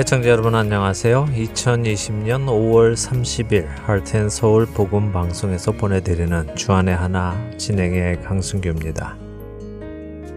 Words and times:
애청자 0.00 0.30
여러분 0.30 0.54
안녕하세요. 0.54 1.26
2020년 1.26 2.46
5월 2.46 2.94
30일 2.94 3.66
할텐 3.84 4.30
서울 4.30 4.64
복음 4.64 5.12
방송에서 5.12 5.72
보내드리는 5.72 6.56
주안의 6.56 6.96
하나 6.96 7.36
진행의 7.58 8.22
강승규입니다. 8.22 9.18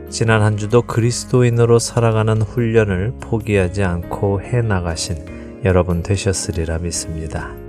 지난 0.09 0.41
한 0.41 0.57
주도 0.57 0.81
그리스도인으로 0.81 1.79
살아가는 1.79 2.41
훈련을 2.41 3.13
포기하지 3.21 3.85
않고 3.85 4.41
해 4.41 4.61
나가신 4.61 5.61
여러분 5.63 6.03
되셨으리라 6.03 6.79
믿습니다. 6.79 7.62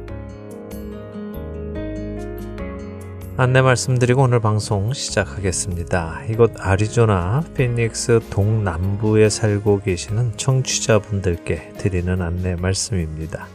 안내 3.37 3.63
말씀드리고 3.63 4.23
오늘 4.23 4.39
방송 4.39 4.93
시작하겠습니다. 4.93 6.23
이곳 6.31 6.53
아리조나 6.57 7.43
피닉스 7.57 8.21
동남부에 8.31 9.29
살고 9.29 9.81
계시는 9.81 10.37
청취자분들께 10.37 11.73
드리는 11.77 12.23
안내 12.23 12.55
말씀입니다. 12.55 13.49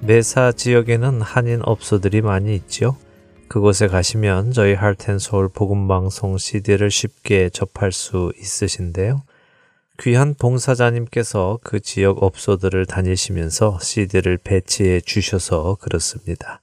메사 0.00 0.50
지역에는 0.50 1.20
한인 1.20 1.60
업소들이 1.62 2.22
많이 2.22 2.54
있죠. 2.54 2.96
그곳에 3.48 3.86
가시면 3.86 4.52
저희 4.52 4.72
할텐서울 4.72 5.50
복음방송 5.50 6.38
CD를 6.38 6.90
쉽게 6.90 7.50
접할 7.50 7.92
수 7.92 8.32
있으신데요. 8.38 9.24
귀한 10.00 10.32
봉사자님께서 10.32 11.58
그 11.62 11.80
지역 11.80 12.22
업소들을 12.22 12.86
다니시면서 12.86 13.78
CD를 13.78 14.38
배치해 14.38 15.02
주셔서 15.02 15.76
그렇습니다. 15.82 16.61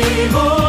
anymore. 0.00 0.59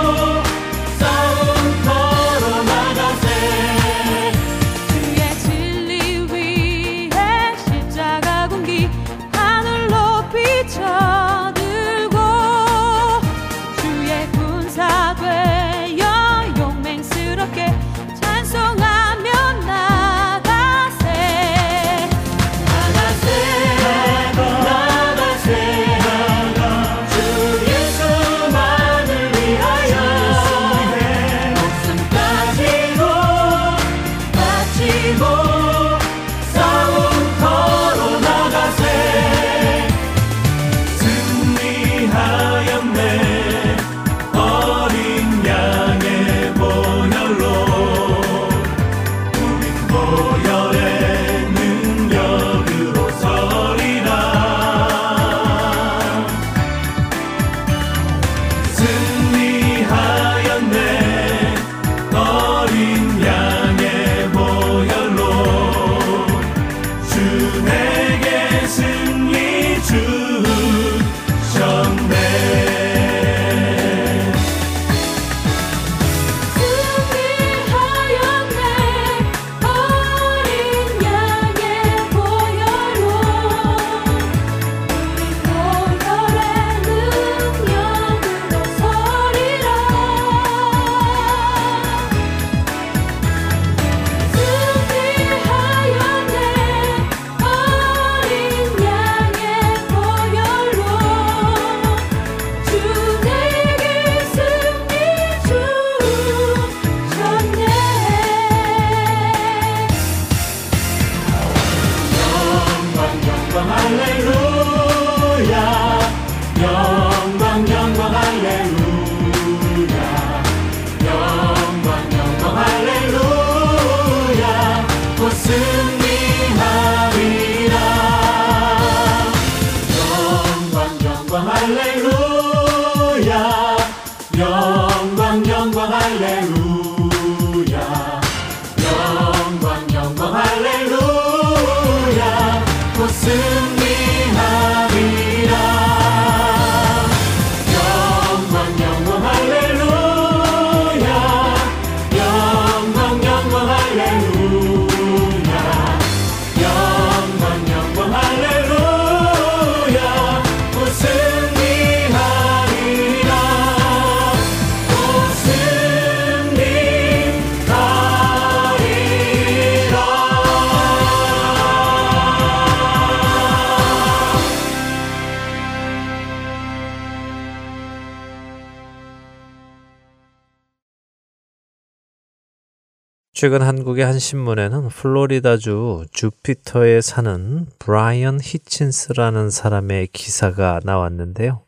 최근 183.41 183.63
한국의 183.63 184.05
한 184.05 184.19
신문에는 184.19 184.89
플로리다주 184.89 186.05
주피터에 186.11 187.01
사는 187.01 187.65
브라이언 187.79 188.37
히친스라는 188.39 189.49
사람의 189.49 190.09
기사가 190.13 190.79
나왔는데요. 190.83 191.63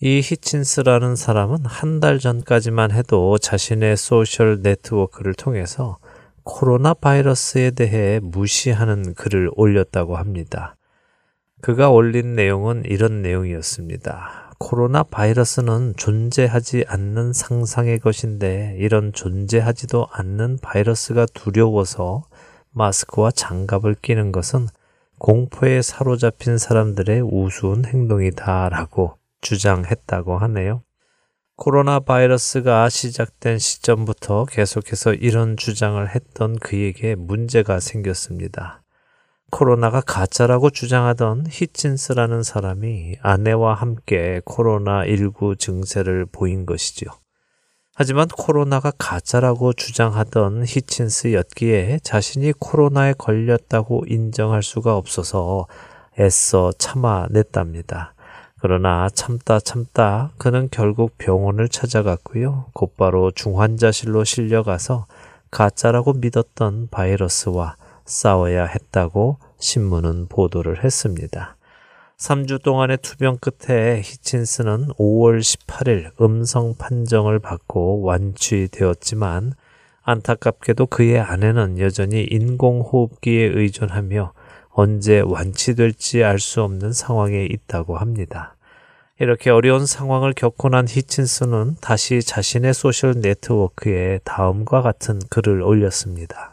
이 0.00 0.20
히친스라는 0.22 1.16
사람은 1.16 1.64
한 1.64 1.98
달 1.98 2.20
전까지만 2.20 2.92
해도 2.92 3.38
자신의 3.38 3.96
소셜 3.96 4.60
네트워크를 4.62 5.34
통해서 5.34 5.98
코로나 6.44 6.94
바이러스에 6.94 7.72
대해 7.72 8.20
무시하는 8.22 9.14
글을 9.14 9.50
올렸다고 9.56 10.16
합니다. 10.16 10.76
그가 11.60 11.90
올린 11.90 12.36
내용은 12.36 12.84
이런 12.86 13.20
내용이었습니다. 13.20 14.49
코로나 14.62 15.02
바이러스는 15.02 15.94
존재하지 15.96 16.84
않는 16.86 17.32
상상의 17.32 17.98
것인데 17.98 18.76
이런 18.78 19.10
존재하지도 19.14 20.08
않는 20.12 20.58
바이러스가 20.60 21.26
두려워서 21.32 22.24
마스크와 22.70 23.30
장갑을 23.30 23.94
끼는 23.94 24.32
것은 24.32 24.68
공포에 25.18 25.80
사로잡힌 25.80 26.58
사람들의 26.58 27.22
우스운 27.22 27.86
행동이다라고 27.86 29.16
주장했다고 29.40 30.36
하네요. 30.36 30.82
코로나 31.56 31.98
바이러스가 31.98 32.90
시작된 32.90 33.58
시점부터 33.58 34.44
계속해서 34.44 35.14
이런 35.14 35.56
주장을 35.56 36.06
했던 36.14 36.58
그에게 36.58 37.14
문제가 37.14 37.80
생겼습니다. 37.80 38.79
코로나가 39.50 40.00
가짜라고 40.00 40.70
주장하던 40.70 41.46
히친스라는 41.48 42.42
사람이 42.42 43.16
아내와 43.20 43.74
함께 43.74 44.40
코로나19 44.44 45.58
증세를 45.58 46.26
보인 46.26 46.66
것이지요. 46.66 47.10
하지만 47.94 48.28
코로나가 48.28 48.92
가짜라고 48.96 49.74
주장하던 49.74 50.64
히친스였기에 50.66 51.98
자신이 52.02 52.52
코로나에 52.58 53.12
걸렸다고 53.18 54.04
인정할 54.06 54.62
수가 54.62 54.96
없어서 54.96 55.66
애써 56.18 56.72
참아냈답니다. 56.78 58.14
그러나 58.62 59.08
참다 59.12 59.60
참다 59.60 60.32
그는 60.38 60.68
결국 60.70 61.16
병원을 61.18 61.68
찾아갔고요. 61.68 62.66
곧바로 62.72 63.30
중환자실로 63.30 64.24
실려가서 64.24 65.06
가짜라고 65.50 66.14
믿었던 66.14 66.88
바이러스와 66.90 67.76
싸워야 68.04 68.64
했다고 68.64 69.38
신문은 69.60 70.26
보도를 70.28 70.82
했습니다. 70.82 71.56
3주 72.16 72.62
동안의 72.62 72.98
투병 72.98 73.38
끝에 73.38 74.02
히친스는 74.02 74.88
5월 74.98 75.40
18일 75.40 76.20
음성 76.20 76.74
판정을 76.76 77.38
받고 77.38 78.02
완치되었지만 78.02 79.54
안타깝게도 80.02 80.86
그의 80.86 81.18
아내는 81.20 81.78
여전히 81.78 82.24
인공호흡기에 82.24 83.52
의존하며 83.54 84.32
언제 84.70 85.20
완치될지 85.20 86.24
알 86.24 86.38
수 86.38 86.62
없는 86.62 86.92
상황에 86.92 87.46
있다고 87.46 87.96
합니다. 87.96 88.56
이렇게 89.18 89.50
어려운 89.50 89.84
상황을 89.86 90.32
겪고 90.32 90.70
난 90.70 90.86
히친스는 90.88 91.76
다시 91.80 92.20
자신의 92.22 92.72
소셜 92.74 93.20
네트워크에 93.20 94.20
다음과 94.24 94.80
같은 94.82 95.20
글을 95.28 95.62
올렸습니다. 95.62 96.49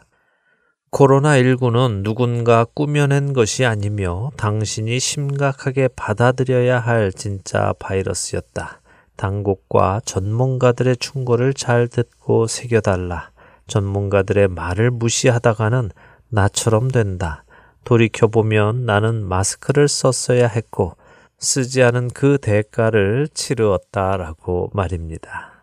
코로나19는 0.90 2.02
누군가 2.02 2.64
꾸며낸 2.64 3.32
것이 3.32 3.64
아니며 3.64 4.30
당신이 4.36 4.98
심각하게 4.98 5.88
받아들여야 5.88 6.80
할 6.80 7.12
진짜 7.12 7.74
바이러스였다. 7.78 8.80
당국과 9.16 10.00
전문가들의 10.04 10.96
충고를 10.96 11.52
잘 11.52 11.88
듣고 11.88 12.46
새겨달라. 12.46 13.30
전문가들의 13.66 14.48
말을 14.48 14.90
무시하다가는 14.90 15.90
나처럼 16.30 16.90
된다. 16.90 17.44
돌이켜보면 17.84 18.86
나는 18.86 19.24
마스크를 19.24 19.88
썼어야 19.88 20.46
했고 20.46 20.96
쓰지 21.38 21.82
않은 21.82 22.08
그 22.08 22.38
대가를 22.38 23.28
치르었다라고 23.32 24.70
말입니다. 24.72 25.57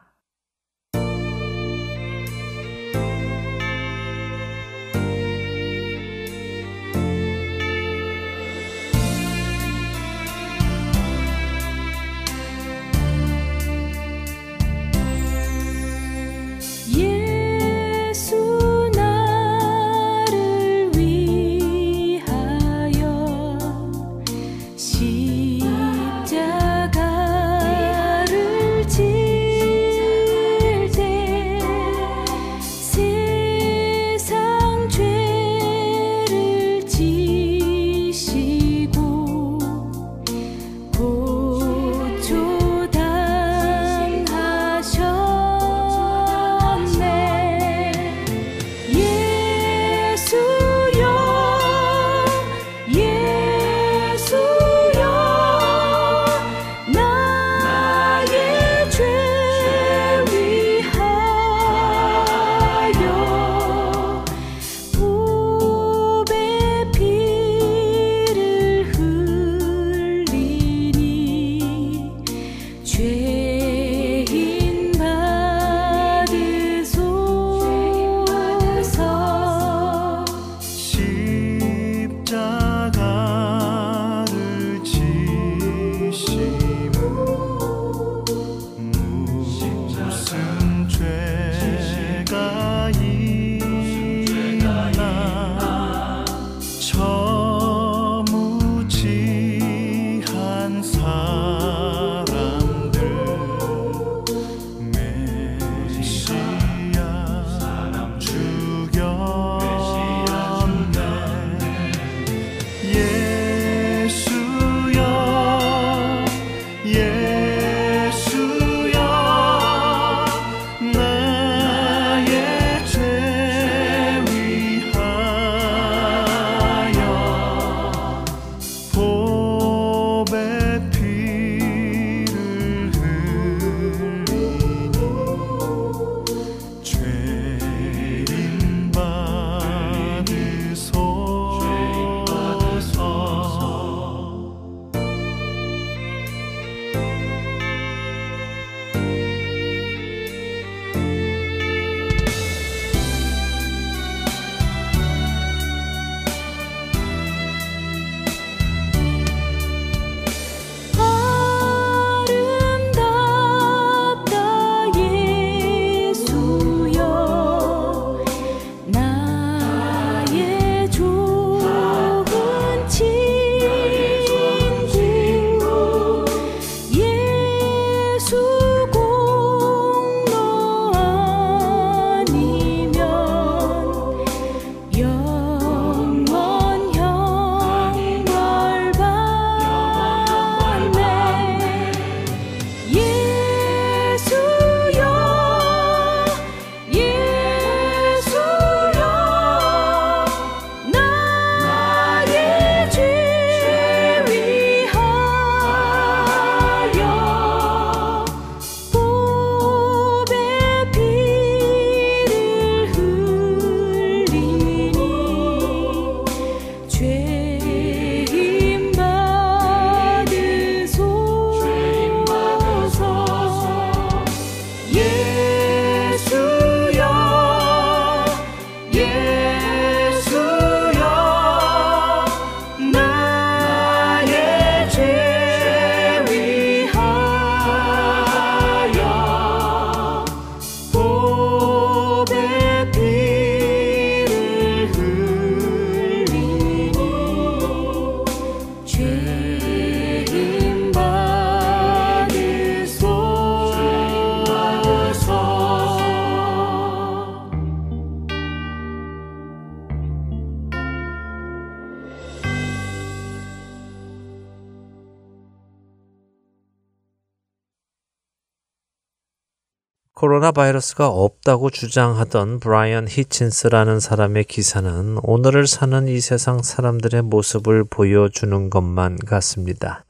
코로나 270.46 270.52
바이러스가 270.52 271.08
없다고 271.08 271.72
주장하던 271.72 272.60
브라이언 272.60 273.08
히친스라는 273.08 274.00
사람의 274.00 274.44
기사는 274.44 275.18
오늘을 275.24 275.66
사는 275.66 276.08
이 276.08 276.20
세상 276.20 276.62
사람들의 276.62 277.24
모습을 277.24 277.84
보여주는 277.84 278.70
것만 278.70 279.18
같습니다. 279.26 280.06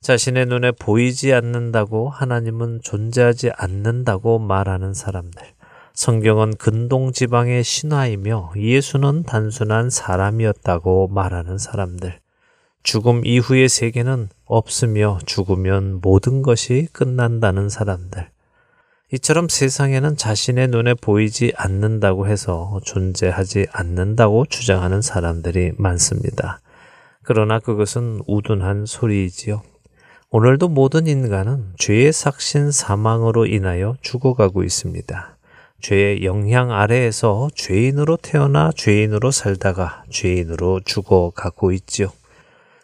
자신의 0.00 0.46
눈에 0.46 0.70
보이지 0.70 1.32
않는다고 1.32 2.10
하나님은 2.10 2.82
존재하지 2.84 3.50
않는다고 3.56 4.38
말하는 4.38 4.94
사람들. 4.94 5.42
성경은 5.94 6.58
근동 6.58 7.10
지방의 7.10 7.64
신화이며 7.64 8.52
예수는 8.56 9.24
단순한 9.24 9.90
사람이었다고 9.90 11.08
말하는 11.08 11.58
사람들. 11.58 12.20
죽음 12.84 13.26
이후의 13.26 13.68
세계는 13.68 14.28
없으며 14.44 15.18
죽으면 15.26 15.98
모든 16.00 16.42
것이 16.42 16.86
끝난다는 16.92 17.68
사람들. 17.68 18.30
이처럼 19.14 19.50
세상에는 19.50 20.16
자신의 20.16 20.68
눈에 20.68 20.94
보이지 20.94 21.52
않는다고 21.54 22.26
해서 22.26 22.80
존재하지 22.82 23.66
않는다고 23.70 24.46
주장하는 24.46 25.02
사람들이 25.02 25.72
많습니다. 25.76 26.62
그러나 27.22 27.58
그것은 27.58 28.22
우둔한 28.26 28.86
소리이지요. 28.86 29.60
오늘도 30.30 30.68
모든 30.68 31.06
인간은 31.06 31.74
죄의 31.76 32.10
삭신 32.10 32.70
사망으로 32.70 33.44
인하여 33.44 33.96
죽어가고 34.00 34.64
있습니다. 34.64 35.36
죄의 35.82 36.24
영향 36.24 36.72
아래에서 36.72 37.48
죄인으로 37.54 38.16
태어나 38.16 38.70
죄인으로 38.74 39.30
살다가 39.30 40.04
죄인으로 40.08 40.80
죽어가고 40.86 41.72
있지요. 41.72 42.08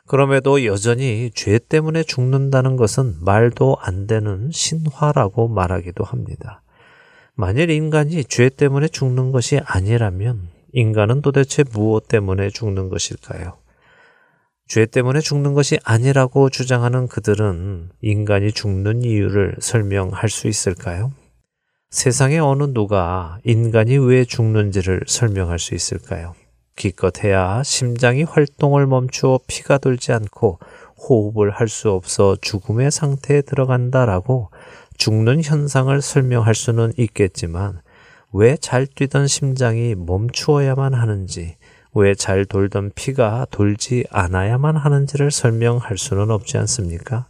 그럼에도 0.09 0.65
여전히 0.65 1.31
죄 1.35 1.59
때문에 1.59 2.03
죽는다는 2.03 2.77
것은 2.77 3.17
말도 3.21 3.77
안 3.81 4.07
되는 4.07 4.51
신화라고 4.51 5.49
말하기도 5.49 6.03
합니다. 6.03 6.63
만일 7.35 7.71
인간이 7.71 8.25
죄 8.25 8.49
때문에 8.49 8.89
죽는 8.89 9.33
것이 9.33 9.61
아니라면 9.65 10.49
인간은 10.73 11.21
도대체 11.21 11.63
무엇 11.73 12.09
때문에 12.09 12.49
죽는 12.51 12.89
것일까요? 12.89 13.59
죄 14.67 14.87
때문에 14.87 15.21
죽는 15.21 15.55
것이 15.55 15.79
아니라고 15.85 16.51
주장하는 16.51 17.07
그들은 17.07 17.91
인간이 18.01 18.51
죽는 18.51 19.03
이유를 19.03 19.57
설명할 19.61 20.31
수 20.31 20.49
있을까요? 20.49 21.13
세상에 21.91 22.39
어느 22.39 22.65
누가 22.65 23.39
인간이 23.45 23.97
왜 23.99 24.25
죽는지를 24.25 25.03
설명할 25.07 25.59
수 25.59 25.75
있을까요? 25.75 26.35
기껏 26.79 27.25
해야 27.25 27.63
심장이 27.65 28.23
활동을 28.23 28.87
멈추어 28.87 29.41
피가 29.49 29.79
돌지 29.79 30.13
않고 30.13 30.59
호흡을 30.97 31.51
할 31.51 31.69
수 31.69 31.91
없어 31.91 32.37
죽음의 32.41 32.91
상태에 32.93 33.43
들어간다라고 33.43 34.51
죽는 34.97 35.43
현상을 35.43 36.01
설명할 36.01 36.55
수는 36.55 36.93
있겠지만 36.97 37.81
왜 38.33 38.57
잘 38.57 38.87
뛰던 38.87 39.27
심장이 39.27 39.95
멈추어야만 39.97 40.95
하는지 40.95 41.57
왜 41.95 42.15
잘 42.15 42.45
돌던 42.45 42.93
피가 42.95 43.47
돌지 43.51 44.05
않아야만 44.11 44.77
하는지를 44.77 45.31
설명할 45.31 45.99
수는 45.99 46.31
없지 46.31 46.59
않습니까? 46.59 47.27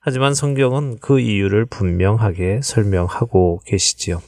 하지만 0.00 0.34
성경은 0.34 0.98
그 1.00 1.20
이유를 1.20 1.64
분명하게 1.64 2.60
설명하고 2.62 3.60
계시지요. 3.64 4.20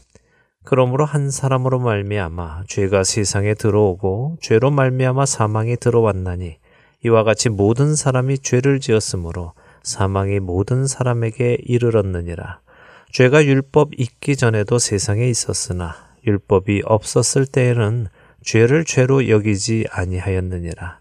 그러므로 0.66 1.04
한 1.04 1.30
사람으로 1.30 1.78
말미암아 1.78 2.64
죄가 2.66 3.04
세상에 3.04 3.54
들어오고 3.54 4.38
죄로 4.40 4.72
말미암아 4.72 5.24
사망이 5.24 5.76
들어왔나니 5.76 6.58
이와 7.04 7.22
같이 7.22 7.50
모든 7.50 7.94
사람이 7.94 8.40
죄를 8.40 8.80
지었으므로 8.80 9.52
사망이 9.84 10.40
모든 10.40 10.88
사람에게 10.88 11.58
이르렀느니라. 11.62 12.58
죄가 13.12 13.44
율법 13.44 13.92
있기 13.96 14.34
전에도 14.34 14.80
세상에 14.80 15.28
있었으나 15.28 15.94
율법이 16.26 16.82
없었을 16.84 17.46
때에는 17.46 18.08
죄를 18.42 18.84
죄로 18.84 19.28
여기지 19.28 19.86
아니하였느니라. 19.92 20.98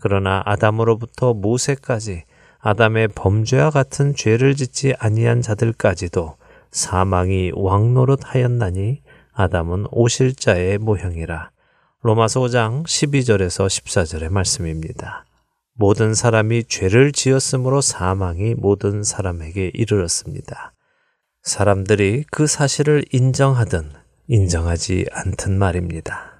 그러나 0.00 0.42
아담으로부터 0.44 1.34
모세까지 1.34 2.24
아담의 2.58 3.08
범죄와 3.14 3.70
같은 3.70 4.16
죄를 4.16 4.56
짓지 4.56 4.92
아니한 4.98 5.40
자들까지도 5.40 6.34
사망이 6.74 7.52
왕노릇하였나니 7.54 9.00
아담은 9.32 9.86
오실자의 9.92 10.78
모형이라. 10.78 11.50
로마서 12.02 12.40
5장 12.40 12.82
12절에서 12.82 13.66
14절의 13.68 14.28
말씀입니다. 14.30 15.24
모든 15.74 16.14
사람이 16.14 16.64
죄를 16.64 17.12
지었으므로 17.12 17.80
사망이 17.80 18.54
모든 18.54 19.04
사람에게 19.04 19.70
이르렀습니다. 19.72 20.72
사람들이 21.42 22.24
그 22.32 22.48
사실을 22.48 23.04
인정하든 23.12 23.92
인정하지 24.26 25.06
않든 25.12 25.56
말입니다. 25.56 26.33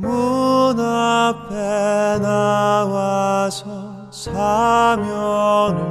문 0.00 0.80
앞에 0.80 2.18
나와서 2.22 3.66
사면을 4.10 5.89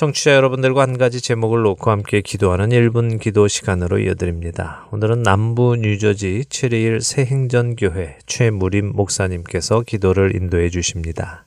청취자 0.00 0.34
여러분들과 0.34 0.80
한 0.80 0.96
가지 0.96 1.20
제목을 1.20 1.60
놓고 1.60 1.90
함께 1.90 2.22
기도하는 2.22 2.70
1분 2.70 3.20
기도 3.20 3.48
시간으로 3.48 3.98
이어드립니다. 3.98 4.88
오늘은 4.92 5.22
남부 5.22 5.76
뉴저지 5.76 6.46
체리일 6.48 7.02
새행전교회 7.02 8.16
최무림 8.24 8.92
목사님께서 8.94 9.82
기도를 9.82 10.34
인도해 10.36 10.70
주십니다. 10.70 11.46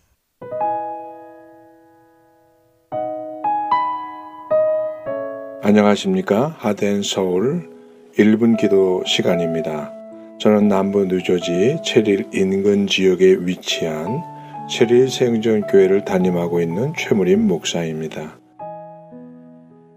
안녕하십니까. 5.64 6.56
하덴 6.60 7.02
서울 7.02 7.72
1분 8.20 8.60
기도 8.60 9.04
시간입니다. 9.08 9.92
저는 10.40 10.68
남부 10.68 11.04
뉴저지 11.06 11.80
체릴 11.84 12.28
인근 12.32 12.86
지역에 12.86 13.36
위치한 13.40 14.22
체릴 14.70 15.10
생전교회를 15.10 16.06
담임하고 16.06 16.62
있는 16.62 16.94
최무림 16.96 17.48
목사입니다. 17.48 18.43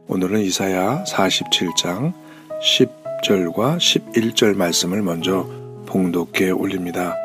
오늘은 0.09 0.41
이사야 0.43 1.03
47장 1.05 2.13
10절과 2.63 3.79
11절 3.79 4.55
말씀을 4.55 5.03
먼저 5.03 5.49
봉독해 5.87 6.51
올립니다. 6.51 7.17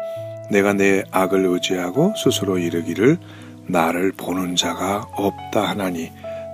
내가 0.50 0.74
내 0.74 1.04
악을 1.12 1.46
의지하고 1.46 2.13
스스로 2.17 2.58
이르기를 2.58 3.20
나를 3.67 4.13
보는 4.13 4.56
자가 4.56 5.08
없다 5.15 5.70
하나니 5.70 6.12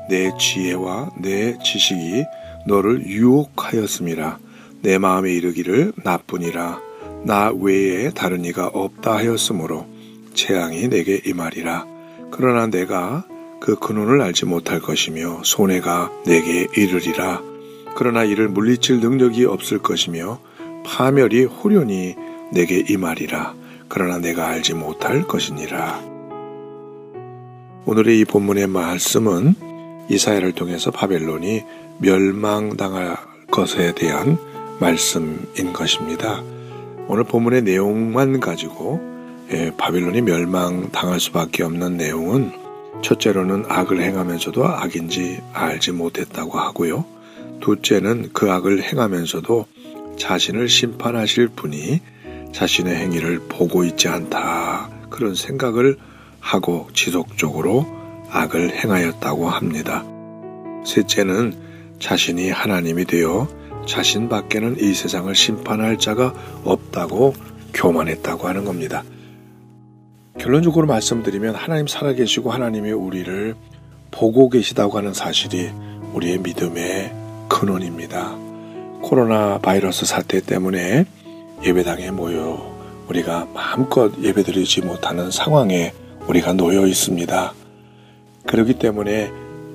내 0.09 0.31
지혜와 0.37 1.11
내 1.21 1.57
지식이 1.59 2.25
너를 2.65 3.05
유혹하였음이라. 3.07 4.39
내 4.81 4.97
마음에 4.97 5.31
이르기를 5.31 5.93
나뿐이라. 6.03 6.81
나 7.23 7.51
외에 7.57 8.09
다른 8.09 8.43
이가 8.43 8.67
없다 8.67 9.15
하였으므로 9.15 9.87
재앙이 10.33 10.89
내게 10.89 11.21
임하리라. 11.25 11.85
그러나 12.31 12.67
내가 12.67 13.25
그 13.59 13.75
근원을 13.75 14.21
알지 14.21 14.45
못할 14.45 14.79
것이며 14.79 15.41
손해가 15.43 16.11
내게 16.25 16.67
이르리라. 16.75 17.41
그러나 17.95 18.23
이를 18.23 18.47
물리칠 18.47 18.99
능력이 18.99 19.45
없을 19.45 19.79
것이며 19.79 20.39
파멸이 20.85 21.45
호련히 21.45 22.15
내게 22.51 22.83
임하리라. 22.87 23.55
그러나 23.89 24.19
내가 24.19 24.47
알지 24.47 24.73
못할 24.73 25.23
것이니라. 25.23 26.01
오늘의 27.85 28.19
이 28.19 28.25
본문의 28.25 28.67
말씀은 28.67 29.55
이사야를 30.09 30.53
통해서 30.53 30.91
바벨론이 30.91 31.63
멸망당할 31.99 33.17
것에 33.49 33.93
대한 33.95 34.37
말씀인 34.79 35.73
것입니다. 35.73 36.43
오늘 37.07 37.23
본문의 37.23 37.63
내용만 37.63 38.39
가지고 38.39 39.01
예, 39.51 39.71
바벨론이 39.77 40.21
멸망당할 40.21 41.19
수밖에 41.19 41.63
없는 41.63 41.95
내용은 41.95 42.51
첫째로는 43.01 43.65
악을 43.67 44.01
행하면서도 44.01 44.65
악인지 44.65 45.41
알지 45.53 45.91
못했다고 45.91 46.57
하고요. 46.57 47.05
둘째는 47.61 48.31
그 48.33 48.51
악을 48.51 48.83
행하면서도 48.83 49.65
자신을 50.17 50.67
심판하실 50.67 51.49
분이 51.49 52.01
자신의 52.51 52.95
행위를 52.95 53.39
보고 53.47 53.83
있지 53.83 54.07
않다. 54.07 54.89
그런 55.09 55.35
생각을 55.35 55.97
하고 56.39 56.87
지속적으로 56.93 57.85
악을 58.29 58.71
행하였다고 58.75 59.49
합니다. 59.49 60.03
셋째는 60.85 61.53
자신이 61.99 62.49
하나님이 62.49 63.05
되어 63.05 63.47
자신 63.85 64.27
밖에는 64.27 64.77
이 64.79 64.93
세상을 64.93 65.33
심판할 65.33 65.97
자가 65.97 66.33
없다고 66.63 67.33
교만했다고 67.73 68.47
하는 68.47 68.65
겁니다. 68.65 69.03
결론적으로 70.37 70.85
말씀드리면 70.87 71.55
하나님 71.55 71.87
살아계시고 71.87 72.51
하나님이 72.51 72.91
우리를 72.91 73.55
보고 74.11 74.49
계시다고 74.49 74.97
하는 74.97 75.13
사실이 75.13 75.69
우리의 76.13 76.39
믿음의 76.39 77.11
근원입니다. 77.49 78.35
코로나 79.01 79.57
바이러스 79.57 80.05
사태 80.05 80.39
때문에 80.39 81.05
예배당에 81.65 82.11
모여 82.11 82.75
우리가 83.09 83.47
마음껏 83.53 84.11
예배드리지 84.21 84.81
못하는 84.81 85.31
상황에 85.31 85.93
우리가 86.27 86.53
놓여 86.53 86.85
있습니다. 86.85 87.53
그렇기 88.45 88.75
때문에 88.75 89.31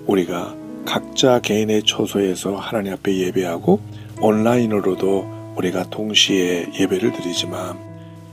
우리가 0.07 0.55
각자 0.85 1.40
개인의 1.40 1.83
처소에서 1.85 2.57
하나님 2.57 2.92
앞에 2.92 3.16
예배하고 3.16 3.81
온라인으로도 4.20 5.55
우리가 5.57 5.85
동시에 5.90 6.68
예배를 6.79 7.12
드리지만 7.12 7.79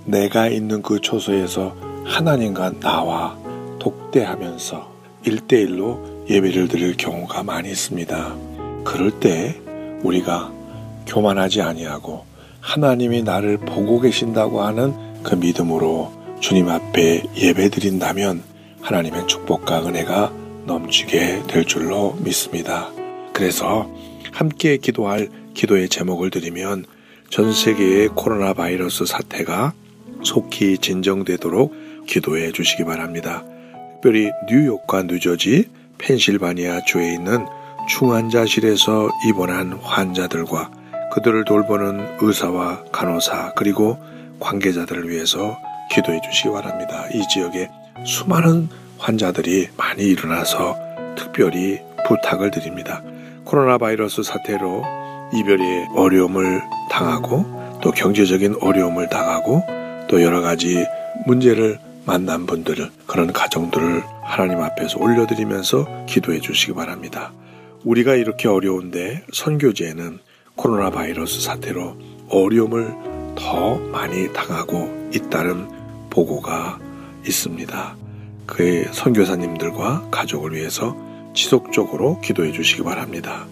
내가 0.06 0.48
있는 0.48 0.82
그 0.82 1.00
처소에서 1.02 1.89
하나님과 2.10 2.80
나와 2.80 3.38
독대하면서 3.78 4.92
일대일로 5.26 6.26
예배를 6.28 6.68
드릴 6.68 6.98
경우가 6.98 7.44
많이 7.44 7.70
있습니다. 7.70 8.36
그럴 8.84 9.12
때 9.20 9.56
우리가 10.02 10.52
교만하지 11.06 11.62
아니하고 11.62 12.26
하나님이 12.60 13.24
나를 13.24 13.58
보고 13.58 14.02
계신다고 14.02 14.62
하는 14.62 14.94
그 15.24 15.36
믿음으로 15.36 16.12
주님 16.40 16.68
앞에 16.68 17.24
예배 17.38 17.70
드린다면 17.70 18.44
하나님의 18.82 19.28
축복과 19.28 19.86
은혜가 19.86 20.34
넘치게 20.66 21.44
될 21.48 21.66
줄로 21.66 22.18
믿습니다. 22.22 22.90
그래서 23.34 23.90
함께 24.32 24.78
기도할 24.78 25.30
기도의 25.54 25.90
제목을 25.90 26.32
드리면 26.32 26.86
전 27.30 27.54
세계의 27.54 28.10
코로나 28.10 28.54
바이러스 28.54 29.06
사태가 29.06 29.74
속히 30.24 30.80
진정되도록 30.80 31.74
기도해 32.10 32.52
주시기 32.52 32.86
바랍니다. 32.86 33.44
특별히 33.94 34.32
뉴욕과 34.50 35.04
뉴저지, 35.04 35.70
펜실바니아 36.00 36.82
주에 36.86 37.14
있는 37.14 37.46
중환자실에서 37.88 39.10
입원한 39.28 39.74
환자들과 39.74 40.72
그들을 41.14 41.46
돌보는 41.46 42.18
의사와 42.22 42.86
간호사 42.92 43.54
그리고 43.56 43.98
관계자들을 44.40 45.10
위해서 45.10 45.58
기도해 45.92 46.20
주시기 46.22 46.50
바랍니다. 46.50 47.06
이 47.14 47.28
지역에 47.28 47.70
수많은 48.06 48.70
환자들이 48.98 49.70
많이 49.78 50.04
일어나서 50.04 50.76
특별히 51.16 51.80
부탁을 52.08 52.52
드립니다. 52.52 53.04
코로나 53.44 53.78
바이러스 53.78 54.24
사태로 54.24 54.84
이별의 55.34 55.90
어려움을 55.96 56.62
당하고 56.90 57.80
또 57.82 57.92
경제적인 57.92 58.56
어려움을 58.62 59.10
당하고 59.10 59.64
또 60.08 60.24
여러 60.24 60.42
가지 60.42 60.86
문제를 61.26 61.80
만난 62.10 62.48
분들을 62.48 62.90
그런 63.06 63.32
가정들을 63.32 64.02
하나님 64.24 64.64
앞에서 64.64 64.98
올려드리면서 65.00 66.08
기도해 66.08 66.40
주시기 66.40 66.74
바랍니다. 66.74 67.32
우리가 67.84 68.16
이렇게 68.16 68.48
어려운데 68.48 69.24
선교제에는 69.32 70.18
코로나 70.56 70.90
바이러스 70.90 71.40
사태로 71.40 71.98
어려움을 72.30 72.96
더 73.36 73.78
많이 73.78 74.34
당하고 74.34 75.12
있다는 75.14 75.68
보고가 76.10 76.80
있습니다. 77.28 77.96
그의 78.48 78.88
선교사님들과 78.92 80.08
가족을 80.10 80.56
위해서 80.56 80.98
지속적으로 81.36 82.22
기도해 82.22 82.54
주시기 82.54 82.82
바랍니다. 82.82 83.46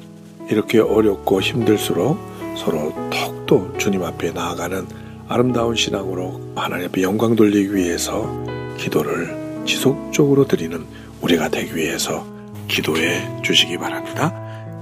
이렇게 0.49 0.79
어렵고 0.79 1.41
힘들수록 1.41 2.17
서로 2.57 2.91
더욱더 3.11 3.77
주님 3.77 4.03
앞에 4.03 4.31
나아가는 4.31 4.87
아름다운 5.29 5.75
신앙으로 5.75 6.53
하나님 6.55 6.87
앞에 6.87 7.01
영광 7.01 7.35
돌리기 7.35 7.75
위해서 7.75 8.43
기도를 8.77 9.63
지속적으로 9.65 10.47
드리는 10.47 10.85
우리가 11.21 11.49
되기 11.49 11.75
위해서 11.75 12.25
기도해 12.67 13.41
주시기 13.43 13.77
바랍니다. 13.77 14.33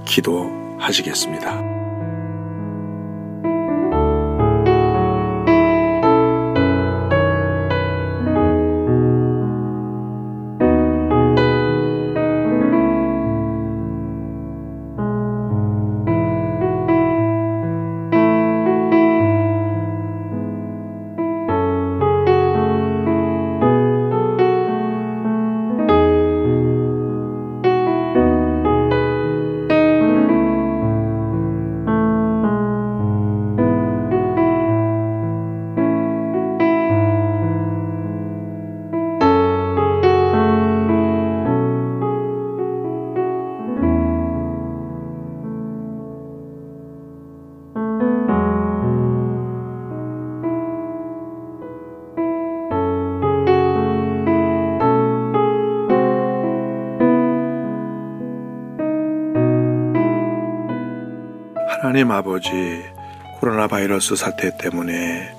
기도하시겠습니다. 0.06 1.75
하나님 61.96 62.12
아버지 62.12 62.50
코로나 63.40 63.68
바이러스 63.68 64.16
사태 64.16 64.54
때문에 64.58 65.34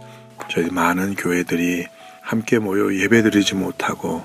저희 0.50 0.72
많은 0.72 1.14
교회들이 1.14 1.86
함께 2.20 2.58
모여 2.58 2.96
예배드리지 2.96 3.54
못하고 3.54 4.24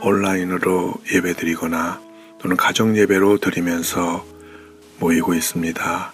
온라인으로 0.00 0.94
예배드리거나 1.12 2.00
또는 2.38 2.56
가정 2.56 2.96
예배로 2.96 3.36
드리면서 3.36 4.24
모이고 4.98 5.34
있습니다. 5.34 6.12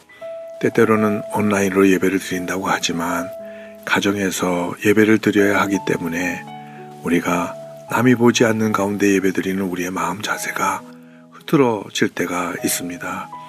때때로는 0.60 1.22
온라인으로 1.34 1.88
예배를 1.88 2.18
드린다고 2.18 2.66
하지만 2.66 3.28
가정에서 3.84 4.74
예배를 4.84 5.18
드려야 5.18 5.60
하기 5.60 5.78
때문에 5.86 6.42
우리가 7.04 7.54
남이 7.92 8.16
보지 8.16 8.44
않는 8.44 8.72
가운데 8.72 9.08
예배드리는 9.14 9.62
우리의 9.62 9.92
마음 9.92 10.20
자세가 10.20 10.82
흐트러질 11.30 12.08
때가 12.08 12.54
있습니다. 12.64 13.39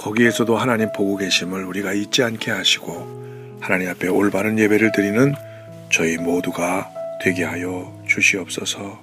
거기에서도 0.00 0.56
하나님 0.56 0.90
보고 0.92 1.18
계심을 1.18 1.64
우리가 1.66 1.92
잊지 1.92 2.22
않게 2.22 2.50
하시고 2.50 3.58
하나님 3.60 3.90
앞에 3.90 4.08
올바른 4.08 4.58
예배를 4.58 4.92
드리는 4.92 5.34
저희 5.92 6.16
모두가 6.16 6.88
되게 7.22 7.44
하여 7.44 7.92
주시옵소서. 8.08 8.98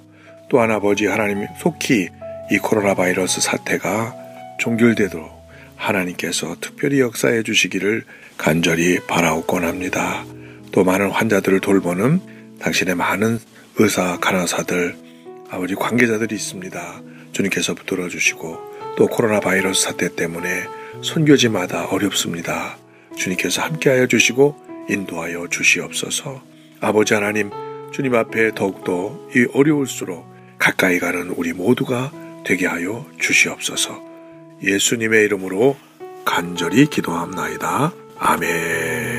또한 0.48 0.72
아버지 0.72 1.06
하나님 1.06 1.46
속히 1.60 2.08
이 2.50 2.58
코로나 2.58 2.94
바이러스 2.94 3.40
사태가 3.40 4.16
종결되도록 4.58 5.30
하나님께서 5.76 6.56
특별히 6.60 6.98
역사해 6.98 7.44
주시기를 7.44 8.02
간절히 8.36 8.98
바라옵곤 9.06 9.64
합니다. 9.64 10.24
또 10.72 10.82
많은 10.82 11.10
환자들을 11.10 11.60
돌보는 11.60 12.58
당신의 12.58 12.96
많은 12.96 13.38
의사, 13.76 14.18
간호사들, 14.18 14.96
아버지 15.48 15.76
관계자들이 15.76 16.34
있습니다. 16.34 17.02
주님께서 17.30 17.74
붙들어 17.74 18.08
주시고 18.08 18.58
또 18.96 19.06
코로나 19.06 19.38
바이러스 19.38 19.84
사태 19.84 20.12
때문에 20.12 20.77
선교지마다 21.02 21.86
어렵습니다. 21.86 22.76
주님께서 23.16 23.62
함께하여 23.62 24.06
주시고 24.06 24.56
인도하여 24.88 25.48
주시옵소서. 25.48 26.42
아버지 26.80 27.14
하나님, 27.14 27.50
주님 27.92 28.14
앞에 28.14 28.54
더욱더 28.54 29.18
이 29.34 29.46
어려울수록 29.52 30.26
가까이 30.58 30.98
가는 30.98 31.30
우리 31.30 31.52
모두가 31.52 32.12
되게 32.44 32.66
하여 32.66 33.06
주시옵소서. 33.18 34.02
예수님의 34.62 35.24
이름으로 35.24 35.76
간절히 36.24 36.86
기도합나이다. 36.86 37.92
아멘. 38.18 39.17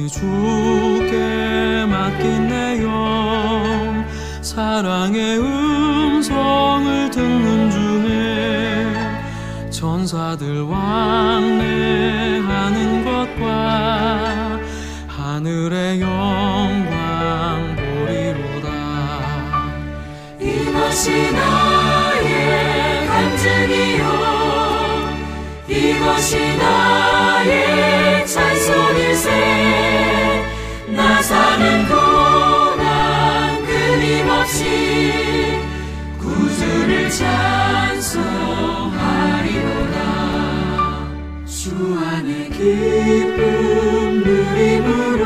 온전히 0.00 0.08
주께 0.08 1.84
맡긴 1.86 2.48
내영 2.48 4.06
사랑의 4.40 5.38
음성을 5.38 7.10
듣는 7.10 7.70
중에 7.70 8.86
천사들 9.70 10.62
왕래하는 10.62 11.84
것과 13.04 14.58
하늘의 15.08 16.00
영광 16.00 17.76
보리로다. 17.76 18.68
이것이 20.40 21.32
나의 21.32 23.06
간증이요. 23.06 24.04
이것이 25.68 26.56
나의 26.56 28.26
찬송일세 28.26 29.69
찬송하리로다. 37.20 38.40
주 41.44 41.70
안에 41.98 42.48
기쁨 42.48 44.22
누림으로 44.24 45.24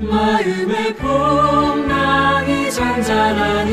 마음의 0.00 0.96
풍랑이 0.96 2.70
잔잔하니 2.70 3.72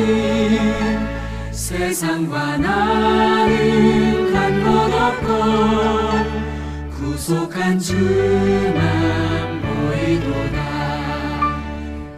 세상과 1.52 2.58
나는 2.58 4.32
간것 4.32 4.94
없고 4.94 5.30
구속한 6.96 7.80
주만 7.80 9.62
보이도다. 9.62 10.60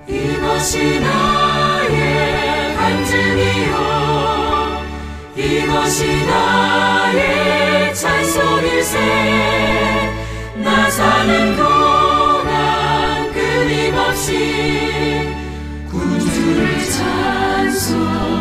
이것이 0.08 1.00
나의 1.00 2.76
간증이요 2.76 4.01
이것이 5.36 6.26
나의 6.26 7.96
찬송일세. 7.96 9.00
나 10.56 10.90
사는 10.90 11.56
동안 11.56 13.32
끊임없이 13.32 15.30
구주를 15.90 16.84
찬송 16.92 18.41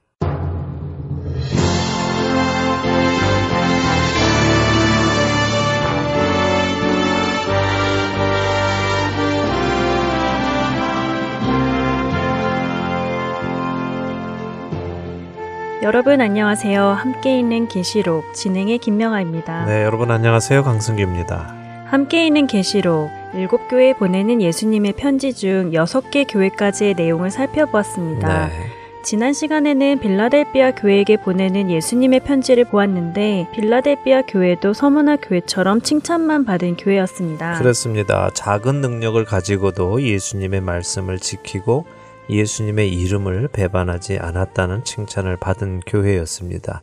여러분 15.83 16.21
안녕하세요. 16.21 16.89
함께 16.89 17.39
있는 17.39 17.67
계시록 17.67 18.35
진행의 18.35 18.77
김명아입니다. 18.77 19.65
네, 19.65 19.83
여러분 19.83 20.11
안녕하세요. 20.11 20.63
강승규입니다. 20.63 21.55
함께 21.87 22.27
있는 22.27 22.45
계시록 22.45 23.09
일곱 23.33 23.67
교회에 23.67 23.93
보내는 23.93 24.43
예수님의 24.43 24.93
편지 24.93 25.33
중 25.33 25.73
여섯 25.73 26.11
개 26.11 26.23
교회까지의 26.23 26.93
내용을 26.93 27.31
살펴보았습니다. 27.31 28.49
네. 28.49 28.53
지난 29.01 29.33
시간에는 29.33 29.97
빌라델비아 29.99 30.75
교회에게 30.75 31.17
보내는 31.17 31.71
예수님의 31.71 32.19
편지를 32.19 32.65
보았는데 32.65 33.47
빌라델비아 33.51 34.21
교회도 34.27 34.73
서머나 34.73 35.15
교회처럼 35.15 35.81
칭찬만 35.81 36.45
받은 36.45 36.77
교회였습니다. 36.77 37.57
그렇습니다. 37.57 38.29
작은 38.35 38.81
능력을 38.81 39.25
가지고도 39.25 40.03
예수님의 40.03 40.61
말씀을 40.61 41.17
지키고 41.17 41.85
예수님의 42.29 42.93
이름을 42.93 43.49
배반하지 43.49 44.19
않았다는 44.19 44.83
칭찬을 44.83 45.37
받은 45.37 45.81
교회였습니다. 45.87 46.81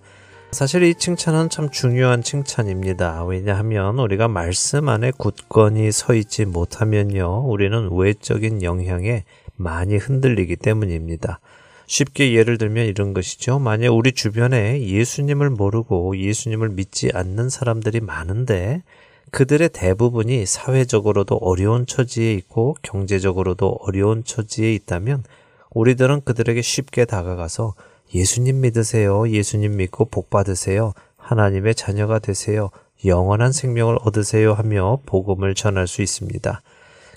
사실 0.51 0.83
이 0.83 0.95
칭찬은 0.95 1.51
참 1.51 1.71
중요한 1.71 2.23
칭찬입니다. 2.23 3.25
왜냐하면 3.25 3.99
우리가 3.99 4.29
말씀 4.29 4.89
안에 4.89 5.13
굳건히 5.17 5.93
서 5.93 6.15
있지 6.15 6.47
못하면요, 6.47 7.45
우리는 7.47 7.91
외적인 7.93 8.63
영향에 8.63 9.25
많이 9.57 9.97
흔들리기 9.97 10.57
때문입니다. 10.57 11.41
쉽게 11.87 12.35
예를 12.35 12.59
들면 12.59 12.87
이런 12.87 13.13
것이죠. 13.13 13.59
만약 13.59 13.93
우리 13.95 14.13
주변에 14.13 14.81
예수님을 14.83 15.51
모르고 15.51 16.17
예수님을 16.17 16.71
믿지 16.71 17.11
않는 17.13 17.49
사람들이 17.49 18.01
많은데 18.01 18.83
그들의 19.31 19.71
대부분이 19.71 20.47
사회적으로도 20.47 21.37
어려운 21.37 21.87
처지에 21.87 22.33
있고 22.35 22.77
경제적으로도 22.83 23.79
어려운 23.83 24.25
처지에 24.25 24.75
있다면 24.75 25.25
우리들은 25.71 26.23
그들에게 26.25 26.63
쉽게 26.63 27.05
다가가서 27.05 27.75
예수님 28.15 28.61
믿으세요. 28.61 29.29
예수님 29.29 29.77
믿고 29.77 30.07
복 30.07 30.31
받으세요. 30.31 30.93
하나님의 31.17 31.75
자녀가 31.75 32.19
되세요. 32.19 32.71
영원한 33.05 33.53
생명을 33.53 33.99
얻으세요 34.03 34.55
하며 34.55 34.99
복음을 35.07 35.55
전할 35.55 35.87
수 35.87 36.03
있습니다. 36.03 36.63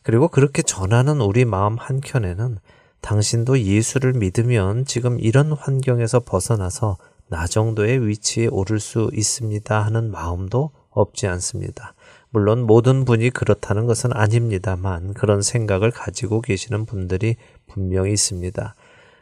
그리고 0.04 0.28
그렇게 0.28 0.62
전하는 0.62 1.21
우리 1.21 1.45
마음 1.45 1.78
한켠에는 1.78 2.58
당신도 3.02 3.62
예수를 3.62 4.13
믿으면 4.13 4.86
지금 4.86 5.19
이런 5.19 5.54
환경에서 5.54 6.19
벗어나서 6.19 6.97
나 7.28 7.47
정도의 7.47 8.08
위치에 8.08 8.47
오를 8.47 8.80
수 8.80 9.10
있습니다 9.13 9.80
하는 9.80 10.12
마음도 10.12 10.71
없지 10.91 11.28
않습니다. 11.28 11.93
물론 12.33 12.65
모든 12.65 13.03
분이 13.03 13.29
그렇다는 13.31 13.85
것은 13.85 14.11
아닙니다만 14.13 15.13
그런 15.13 15.41
생각을 15.41 15.91
가지고 15.91 16.39
계시는 16.41 16.85
분들이 16.85 17.35
분명히 17.67 18.13
있습니다. 18.13 18.73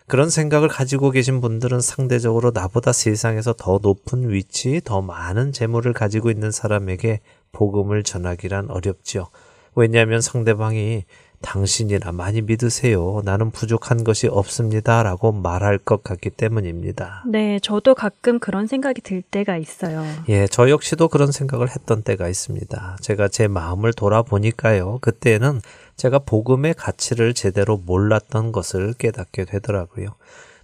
그런 0.06 0.30
생각을 0.30 0.70
가지고 0.70 1.10
계신 1.10 1.42
분들은 1.42 1.82
상대적으로 1.82 2.52
나보다 2.52 2.94
세상에서 2.94 3.54
더 3.54 3.80
높은 3.82 4.30
위치, 4.30 4.80
더 4.84 5.02
많은 5.02 5.52
재물을 5.52 5.92
가지고 5.92 6.30
있는 6.30 6.52
사람에게 6.52 7.22
복음을 7.52 8.04
전하기란 8.04 8.70
어렵죠. 8.70 9.30
왜냐하면 9.76 10.22
상대방이 10.22 11.06
당신이나 11.42 12.12
많이 12.12 12.42
믿으세요. 12.42 13.22
나는 13.24 13.52
부족한 13.52 14.04
것이 14.04 14.28
없습니다. 14.28 15.04
라고 15.04 15.32
말할 15.32 15.78
것 15.78 16.04
같기 16.04 16.32
때문입니다. 16.32 17.24
네, 17.28 17.60
저도 17.60 17.96
가끔 17.96 18.40
그런 18.40 18.68
생각이 18.68 19.02
들 19.02 19.22
때가 19.22 19.58
있어요. 19.58 20.04
예, 20.28 20.48
저 20.48 20.70
역시도 20.70 21.08
그런 21.08 21.32
생각을 21.32 21.70
했던 21.70 22.04
때가 22.04 22.28
있습니다. 22.28 22.98
제가 23.02 23.28
제 23.30 23.48
마음을 23.48 23.94
돌아보니까요. 23.94 25.00
그때는 25.02 25.62
제가 25.96 26.20
복음의 26.20 26.74
가치를 26.76 27.34
제대로 27.34 27.78
몰랐던 27.78 28.52
것을 28.52 28.94
깨닫게 28.94 29.46
되더라고요. 29.46 30.16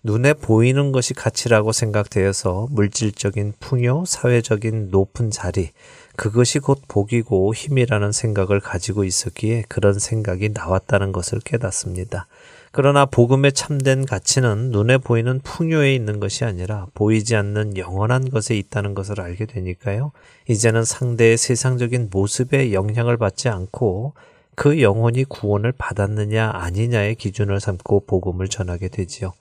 눈에 0.03 0.33
보이는 0.33 0.91
것이 0.91 1.15
가치라고 1.15 1.71
생각되어서 1.71 2.67
물질적인 2.69 3.53
풍요, 3.59 4.05
사회적인 4.05 4.89
높은 4.91 5.31
자리, 5.31 5.71
그것이 6.15 6.59
곧 6.59 6.81
복이고 6.87 7.53
힘이라는 7.53 8.11
생각을 8.11 8.59
가지고 8.59 9.03
있었기에 9.03 9.65
그런 9.67 9.99
생각이 9.99 10.49
나왔다는 10.49 11.11
것을 11.11 11.39
깨닫습니다. 11.39 12.27
그러나 12.71 13.05
복음의 13.05 13.53
참된 13.53 14.05
가치는 14.05 14.71
눈에 14.71 14.97
보이는 14.97 15.39
풍요에 15.39 15.95
있는 15.95 16.19
것이 16.19 16.43
아니라 16.43 16.87
보이지 16.93 17.35
않는 17.35 17.77
영원한 17.77 18.29
것에 18.29 18.57
있다는 18.57 18.93
것을 18.93 19.21
알게 19.21 19.45
되니까요. 19.45 20.11
이제는 20.49 20.83
상대의 20.83 21.37
세상적인 21.37 22.09
모습에 22.11 22.73
영향을 22.73 23.15
받지 23.15 23.47
않고 23.47 24.13
그 24.55 24.81
영혼이 24.81 25.25
구원을 25.25 25.71
받았느냐 25.71 26.51
아니냐의 26.53 27.15
기준을 27.15 27.59
삼고 27.59 28.05
복음을 28.07 28.47
전하게 28.49 28.89
되지요. 28.89 29.33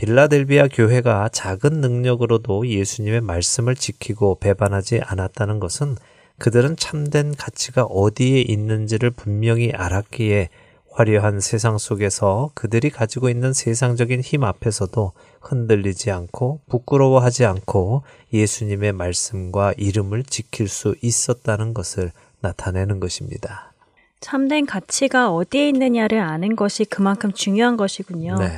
빌라델비아 0.00 0.68
교회가 0.68 1.28
작은 1.30 1.82
능력으로도 1.82 2.66
예수님의 2.66 3.20
말씀을 3.20 3.74
지키고 3.74 4.38
배반하지 4.40 5.02
않았다는 5.04 5.60
것은 5.60 5.94
그들은 6.38 6.76
참된 6.76 7.34
가치가 7.36 7.82
어디에 7.82 8.40
있는지를 8.40 9.10
분명히 9.10 9.72
알았기에 9.72 10.48
화려한 10.90 11.40
세상 11.40 11.76
속에서 11.76 12.50
그들이 12.54 12.88
가지고 12.88 13.28
있는 13.28 13.52
세상적인 13.52 14.22
힘 14.22 14.44
앞에서도 14.44 15.12
흔들리지 15.42 16.10
않고 16.10 16.60
부끄러워하지 16.70 17.44
않고 17.44 18.02
예수님의 18.32 18.92
말씀과 18.92 19.74
이름을 19.76 20.24
지킬 20.24 20.68
수 20.68 20.94
있었다는 21.02 21.74
것을 21.74 22.10
나타내는 22.40 23.00
것입니다. 23.00 23.74
참된 24.20 24.64
가치가 24.64 25.30
어디에 25.30 25.68
있느냐를 25.68 26.20
아는 26.20 26.56
것이 26.56 26.86
그만큼 26.86 27.32
중요한 27.34 27.76
것이군요. 27.76 28.38
네. 28.38 28.50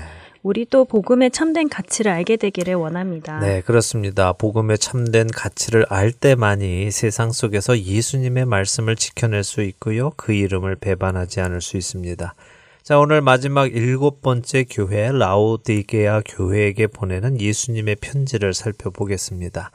우리도 0.43 0.87
복음의 0.87 1.31
참된 1.31 1.69
가치를 1.69 2.11
알게 2.11 2.37
되기를 2.37 2.75
원합니다. 2.75 3.39
네, 3.39 3.61
그렇습니다. 3.61 4.33
복음의 4.33 4.79
참된 4.79 5.29
가치를 5.29 5.87
알 5.89 6.11
때만이 6.11 6.91
세상 6.91 7.31
속에서 7.31 7.79
예수님의 7.79 8.47
말씀을 8.47 8.97
지켜낼 8.97 9.45
수 9.45 9.63
있고요. 9.63 10.11
그 10.17 10.33
이름을 10.33 10.77
배반하지 10.77 11.41
않을 11.41 11.61
수 11.61 11.77
있습니다. 11.77 12.35
자, 12.83 12.99
오늘 12.99 13.21
마지막 13.21 13.73
일곱 13.73 14.23
번째 14.23 14.65
교회 14.69 15.13
라오디게아 15.13 16.23
교회에게 16.27 16.89
보내는 16.89 17.41
예수님의 17.41 17.97
편지를 18.01 18.55
살펴보겠습니다. 18.55 19.71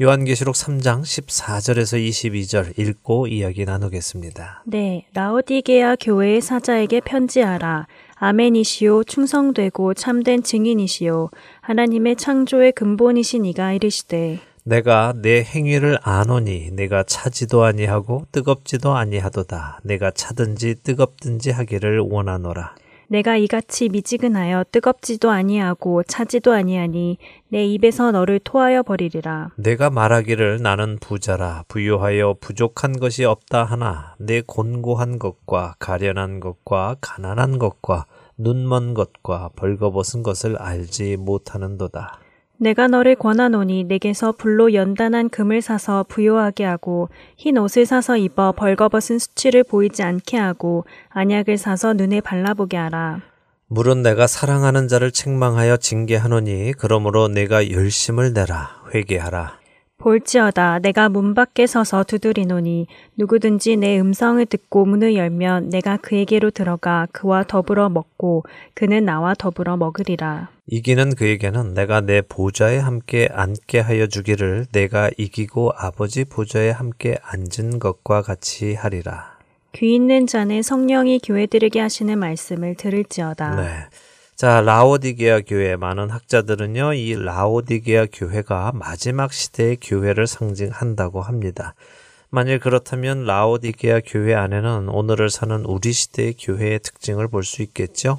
요한계시록 0.00 0.54
3장 0.54 1.02
14절에서 1.02 1.98
22절 1.98 2.78
읽고 2.78 3.26
이야기 3.26 3.64
나누겠습니다. 3.64 4.62
네, 4.66 5.06
라오디게아 5.12 5.96
교회의 5.96 6.40
사자에게 6.40 7.00
편지하라. 7.00 7.88
아멘이시오 8.24 9.02
충성되고 9.02 9.94
참된 9.94 10.44
증인이시오. 10.44 11.30
하나님의 11.60 12.14
창조의 12.14 12.70
근본이신 12.70 13.44
이가 13.46 13.72
이르시되 13.72 14.38
내가 14.62 15.12
내 15.16 15.42
행위를 15.42 15.98
아노니 16.02 16.70
내가 16.70 17.02
차지도 17.02 17.64
아니하고 17.64 18.26
뜨겁지도 18.30 18.94
아니하도다. 18.94 19.80
내가 19.82 20.12
차든지 20.12 20.76
뜨겁든지 20.84 21.50
하기를 21.50 21.98
원하노라. 21.98 22.76
내가 23.12 23.36
이같이 23.36 23.90
미지근하여 23.90 24.64
뜨겁지도 24.72 25.30
아니하고 25.30 26.02
차지도 26.02 26.52
아니하니 26.52 27.18
내 27.48 27.66
입에서 27.66 28.10
너를 28.10 28.38
토하여 28.38 28.84
버리리라. 28.84 29.50
내가 29.56 29.90
말하기를 29.90 30.62
나는 30.62 30.96
부자라. 30.98 31.64
부유하여 31.68 32.36
부족한 32.40 32.98
것이 32.98 33.24
없다 33.26 33.64
하나 33.64 34.14
내 34.18 34.40
곤고한 34.40 35.18
것과 35.18 35.74
가련한 35.78 36.40
것과 36.40 36.96
가난한 37.02 37.58
것과 37.58 38.06
눈먼 38.36 38.94
것과 38.94 39.50
벌거벗은 39.56 40.22
것을 40.22 40.56
알지 40.56 41.16
못하는도다. 41.16 42.20
내가 42.58 42.86
너를 42.86 43.16
권하노니 43.16 43.84
내게서 43.84 44.32
불로 44.32 44.72
연단한 44.72 45.30
금을 45.30 45.62
사서 45.62 46.04
부요하게 46.08 46.64
하고 46.64 47.08
흰 47.36 47.58
옷을 47.58 47.86
사서 47.86 48.16
입어 48.16 48.52
벌거벗은 48.52 49.18
수치를 49.18 49.64
보이지 49.64 50.02
않게 50.02 50.36
하고 50.36 50.84
안약을 51.08 51.58
사서 51.58 51.94
눈에 51.94 52.20
발라보게 52.20 52.76
하라. 52.76 53.20
물은 53.66 54.02
내가 54.02 54.26
사랑하는 54.26 54.86
자를 54.86 55.10
책망하여 55.10 55.78
징계하노니 55.78 56.74
그러므로 56.78 57.26
내가 57.28 57.70
열심을 57.70 58.32
내라 58.32 58.82
회개하라. 58.94 59.61
볼지어다 60.02 60.80
내가 60.80 61.08
문 61.08 61.32
밖에 61.32 61.68
서서 61.68 62.02
두드리노니 62.02 62.88
누구든지 63.16 63.76
내 63.76 64.00
음성을 64.00 64.44
듣고 64.46 64.84
문을 64.84 65.14
열면 65.14 65.68
내가 65.68 65.96
그에게로 65.96 66.50
들어가 66.50 67.06
그와 67.12 67.44
더불어 67.44 67.88
먹고 67.88 68.42
그는 68.74 69.04
나와 69.04 69.34
더불어 69.34 69.76
먹으리라. 69.76 70.48
이기는 70.66 71.14
그에게는 71.14 71.74
내가 71.74 72.00
내 72.00 72.20
보좌에 72.20 72.78
함께 72.78 73.28
앉게 73.30 73.78
하여 73.78 74.08
주기를 74.08 74.66
내가 74.72 75.08
이기고 75.16 75.70
아버지 75.76 76.24
보좌에 76.24 76.70
함께 76.70 77.16
앉은 77.22 77.78
것과 77.78 78.22
같이 78.22 78.74
하리라. 78.74 79.38
귀 79.74 79.94
있는 79.94 80.26
자는 80.26 80.62
성령이 80.62 81.20
교회들에게 81.20 81.78
하시는 81.78 82.18
말씀을 82.18 82.74
들을지어다. 82.74 83.56
네. 83.56 83.68
자, 84.42 84.60
라오디게아 84.60 85.42
교회 85.46 85.76
많은 85.76 86.10
학자들은요, 86.10 86.94
이 86.94 87.14
라오디게아 87.14 88.08
교회가 88.12 88.72
마지막 88.74 89.32
시대의 89.32 89.78
교회를 89.80 90.26
상징한다고 90.26 91.22
합니다. 91.22 91.76
만일 92.28 92.58
그렇다면 92.58 93.22
라오디게아 93.24 94.00
교회 94.04 94.34
안에는 94.34 94.88
오늘을 94.88 95.30
사는 95.30 95.64
우리 95.64 95.92
시대의 95.92 96.34
교회의 96.40 96.80
특징을 96.80 97.28
볼 97.28 97.44
수 97.44 97.62
있겠죠? 97.62 98.18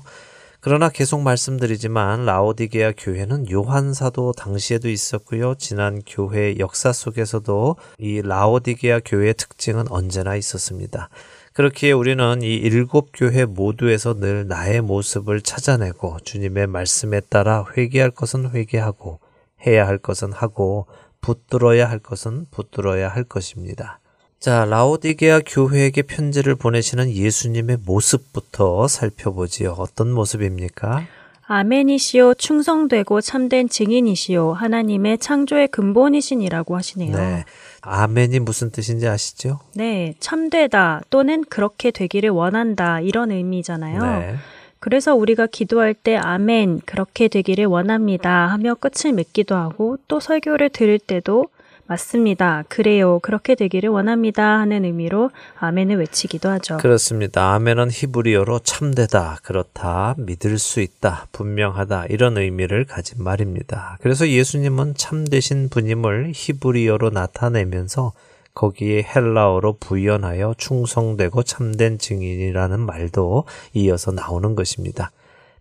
그러나 0.62 0.88
계속 0.88 1.20
말씀드리지만 1.20 2.24
라오디게아 2.24 2.94
교회는 2.98 3.52
요한 3.52 3.94
사도 3.94 4.32
당시에도 4.32 4.88
있었고요. 4.88 5.56
지난 5.56 6.02
교회 6.08 6.58
역사 6.58 6.94
속에서도 6.94 7.76
이 7.98 8.22
라오디게아 8.22 9.02
교회의 9.04 9.34
특징은 9.34 9.90
언제나 9.90 10.38
있었습니다. 10.38 11.10
그렇기에 11.54 11.92
우리는 11.92 12.42
이 12.42 12.56
일곱 12.56 13.10
교회 13.14 13.46
모두에서 13.46 14.20
늘 14.20 14.48
나의 14.48 14.82
모습을 14.82 15.42
찾아내고 15.42 16.18
주님의 16.24 16.66
말씀에 16.66 17.22
따라 17.30 17.66
회개할 17.78 18.10
것은 18.10 18.50
회개하고 18.50 19.20
해야 19.68 19.88
할 19.88 20.00
것은 20.00 20.34
하고 20.34 20.88
붙들어야 21.22 21.88
할 21.88 22.00
것은 22.00 22.48
붙들어야 22.50 23.08
할 23.08 23.24
것입니다. 23.24 24.00
자, 24.40 24.66
라오디게아 24.66 25.42
교회에게 25.46 26.02
편지를 26.02 26.56
보내시는 26.56 27.12
예수님의 27.12 27.78
모습부터 27.86 28.88
살펴보지요. 28.88 29.76
어떤 29.78 30.12
모습입니까? 30.12 31.06
아멘이시오 31.46 32.36
충성되고 32.36 33.22
참된 33.22 33.68
증인이시오 33.68 34.54
하나님의 34.54 35.18
창조의 35.18 35.68
근본이신이라고 35.70 36.78
하시네요. 36.78 37.16
네. 37.16 37.44
아멘이 37.82 38.40
무슨 38.40 38.72
뜻인지 38.72 39.08
아시죠? 39.08 39.60
네, 39.76 40.16
참되다 40.20 41.02
또는 41.10 41.44
그렇게 41.44 41.92
되기를 41.92 42.30
원한다 42.30 43.02
이런 43.02 43.32
의미잖아요. 43.32 44.02
네. 44.02 44.36
그래서 44.80 45.16
우리가 45.16 45.48
기도할 45.48 45.94
때 45.94 46.18
아멘 46.18 46.82
그렇게 46.86 47.30
되기를 47.30 47.66
원합니다 47.68 48.48
하며 48.48 48.76
끝을 48.76 49.14
맺기도 49.14 49.56
하고 49.56 49.98
또 50.10 50.20
설교를 50.20 50.70
들을 50.70 51.00
때도 51.00 51.48
맞습니다. 51.86 52.64
그래요. 52.70 53.20
그렇게 53.20 53.56
되기를 53.56 53.90
원합니다. 53.90 54.60
하는 54.60 54.86
의미로 54.86 55.32
아멘을 55.60 55.98
외치기도 55.98 56.50
하죠. 56.50 56.78
그렇습니다. 56.78 57.54
아멘은 57.54 57.90
히브리어로 57.92 58.60
참되다, 58.60 59.40
그렇다, 59.44 60.16
믿을 60.18 60.58
수 60.58 60.80
있다, 60.80 61.28
분명하다 61.32 62.06
이런 62.08 62.38
의미를 62.38 62.86
가진 62.86 63.24
말입니다. 63.24 63.98
그래서 64.02 64.28
예수님은 64.28 64.96
참되신 64.96 65.70
분임을 65.70 66.32
히브리어로 66.34 67.10
나타내면서 67.10 68.14
거기에 68.54 69.04
헬라어로 69.04 69.78
부연하여 69.80 70.56
충성되고 70.58 71.44
참된 71.44 71.98
증인이라는 71.98 72.80
말도 72.80 73.46
이어서 73.74 74.12
나오는 74.12 74.56
것입니다. 74.56 75.12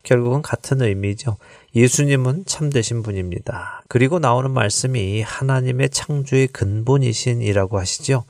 결국은 0.03 0.43
같은 0.43 0.83
의미죠. 0.83 1.37
예수님은 1.75 2.45
참되신 2.45 3.03
분입니다. 3.03 3.83
그리고 3.89 4.19
나오는 4.19 4.51
말씀이 4.51 5.23
하나님의 5.23 5.89
창조의 5.89 6.49
근본이신이라고 6.49 7.79
하시죠. 7.79 8.25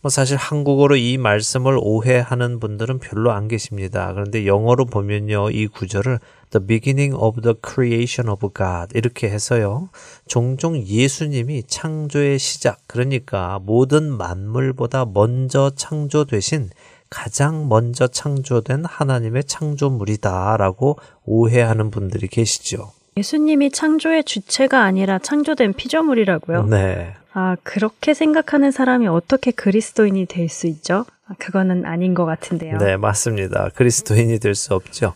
뭐 0.00 0.10
사실 0.10 0.36
한국어로 0.36 0.96
이 0.96 1.16
말씀을 1.16 1.78
오해하는 1.80 2.58
분들은 2.58 2.98
별로 2.98 3.30
안 3.32 3.46
계십니다. 3.46 4.12
그런데 4.12 4.46
영어로 4.46 4.86
보면요, 4.86 5.50
이 5.50 5.68
구절을 5.68 6.18
The 6.50 6.66
beginning 6.66 7.14
of 7.14 7.40
the 7.40 7.54
creation 7.64 8.28
of 8.30 8.48
God 8.54 8.96
이렇게 8.96 9.28
해서요. 9.28 9.90
종종 10.26 10.78
예수님이 10.78 11.64
창조의 11.68 12.38
시작, 12.38 12.78
그러니까 12.86 13.60
모든 13.62 14.10
만물보다 14.16 15.06
먼저 15.12 15.70
창조되신 15.74 16.70
가장 17.10 17.68
먼저 17.68 18.06
창조된 18.06 18.84
하나님의 18.84 19.44
창조물이다라고 19.44 20.98
오해하는 21.24 21.90
분들이 21.90 22.28
계시죠. 22.28 22.92
예수님이 23.16 23.70
창조의 23.70 24.24
주체가 24.24 24.82
아니라 24.82 25.18
창조된 25.18 25.72
피조물이라고요? 25.74 26.66
네. 26.66 27.14
아, 27.32 27.56
그렇게 27.62 28.14
생각하는 28.14 28.70
사람이 28.70 29.06
어떻게 29.08 29.50
그리스도인이 29.50 30.26
될 30.26 30.48
수 30.48 30.66
있죠? 30.66 31.04
아, 31.26 31.34
그거는 31.38 31.84
아닌 31.84 32.14
것 32.14 32.24
같은데요. 32.24 32.78
네, 32.78 32.96
맞습니다. 32.96 33.70
그리스도인이 33.74 34.38
될 34.38 34.54
수 34.54 34.74
없죠. 34.74 35.14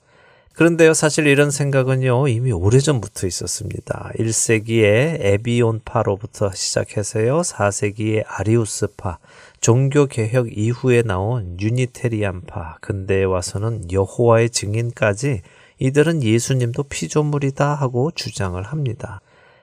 그런데요, 0.55 0.93
사실 0.93 1.26
이런 1.26 1.51
생각은요, 1.51 2.28
이미 2.28 2.53
오래전부터 2.53 3.26
있었습니다. 3.26 4.11
1세기에 4.18 5.16
에비온파로부터 5.20 6.51
시작해서요, 6.53 7.40
4세기에 7.40 8.24
아리우스파, 8.26 9.18
종교개혁 9.62 10.58
이후에 10.58 11.02
나온 11.02 11.56
유니테리안파, 11.60 12.78
근대에 12.80 13.22
와서는 13.22 13.92
여호와의 13.92 14.50
증인까지 14.50 15.42
이들은 15.78 16.24
예수님도 16.24 16.82
피조물이다 16.84 17.72
하고 17.72 18.10
주장을 18.10 18.60
합니다. 18.60 19.20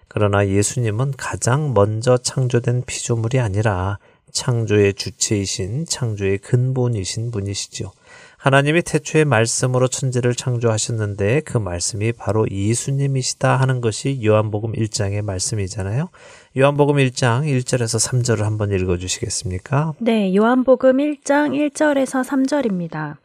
그러나 0.07 0.47
예수님은 0.47 1.15
가장 1.17 1.73
먼저 1.73 2.17
창조된 2.17 2.83
피조물이 2.85 3.39
아니라 3.39 3.99
창조의 4.31 4.93
주체이신 4.93 5.85
창조의 5.85 6.37
근본이신 6.37 7.31
분이시죠. 7.31 7.91
하나님이 8.37 8.83
태초의 8.83 9.25
말씀으로 9.25 9.89
천지를 9.89 10.33
창조하셨는데 10.33 11.41
그 11.41 11.57
말씀이 11.57 12.13
바로 12.13 12.49
예수님이시다 12.49 13.57
하는 13.57 13.81
것이 13.81 14.21
요한복음 14.23 14.71
1장의 14.73 15.23
말씀이잖아요. 15.23 16.09
요한복음 16.57 16.95
1장 16.95 17.43
1절에서 17.43 18.09
3절을 18.09 18.41
한번 18.41 18.71
읽어 18.71 18.97
주시겠습니까? 18.97 19.93
네, 19.99 20.35
요한복음 20.35 20.97
1장 20.97 21.53
1절에서 21.53 22.25
3절입니다. 22.25 23.17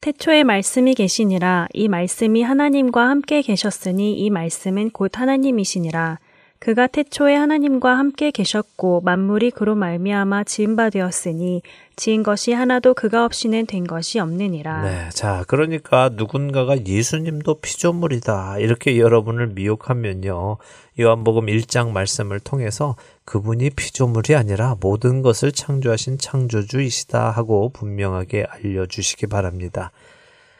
태초에 0.00 0.44
말씀이 0.44 0.94
계시니라 0.94 1.66
이 1.72 1.88
말씀이 1.88 2.42
하나님과 2.42 3.08
함께 3.08 3.42
계셨으니 3.42 4.20
이 4.20 4.30
말씀은 4.30 4.90
곧 4.90 5.18
하나님이시니라 5.18 6.20
그가 6.60 6.86
태초에 6.86 7.34
하나님과 7.34 7.96
함께 7.96 8.30
계셨고 8.30 9.00
만물이 9.00 9.50
그로 9.50 9.74
말미암아 9.74 10.44
지은 10.44 10.76
바 10.76 10.90
되었으니 10.90 11.62
지은 11.96 12.22
것이 12.22 12.52
하나도 12.52 12.92
그가 12.92 13.24
없이는 13.24 13.64
된 13.64 13.86
것이 13.86 14.18
없느니라. 14.18 14.82
네. 14.82 15.08
자, 15.10 15.44
그러니까 15.48 16.10
누군가가 16.12 16.84
예수님도 16.86 17.60
피조물이다. 17.60 18.58
이렇게 18.58 18.98
여러분을 18.98 19.48
미혹하면요. 19.48 20.58
요한복음 21.00 21.46
1장 21.46 21.90
말씀을 21.90 22.40
통해서 22.40 22.96
그분이 23.24 23.70
피조물이 23.70 24.34
아니라 24.34 24.76
모든 24.80 25.22
것을 25.22 25.52
창조하신 25.52 26.18
창조주이시다 26.18 27.30
하고 27.30 27.70
분명하게 27.70 28.46
알려주시기 28.48 29.26
바랍니다. 29.26 29.90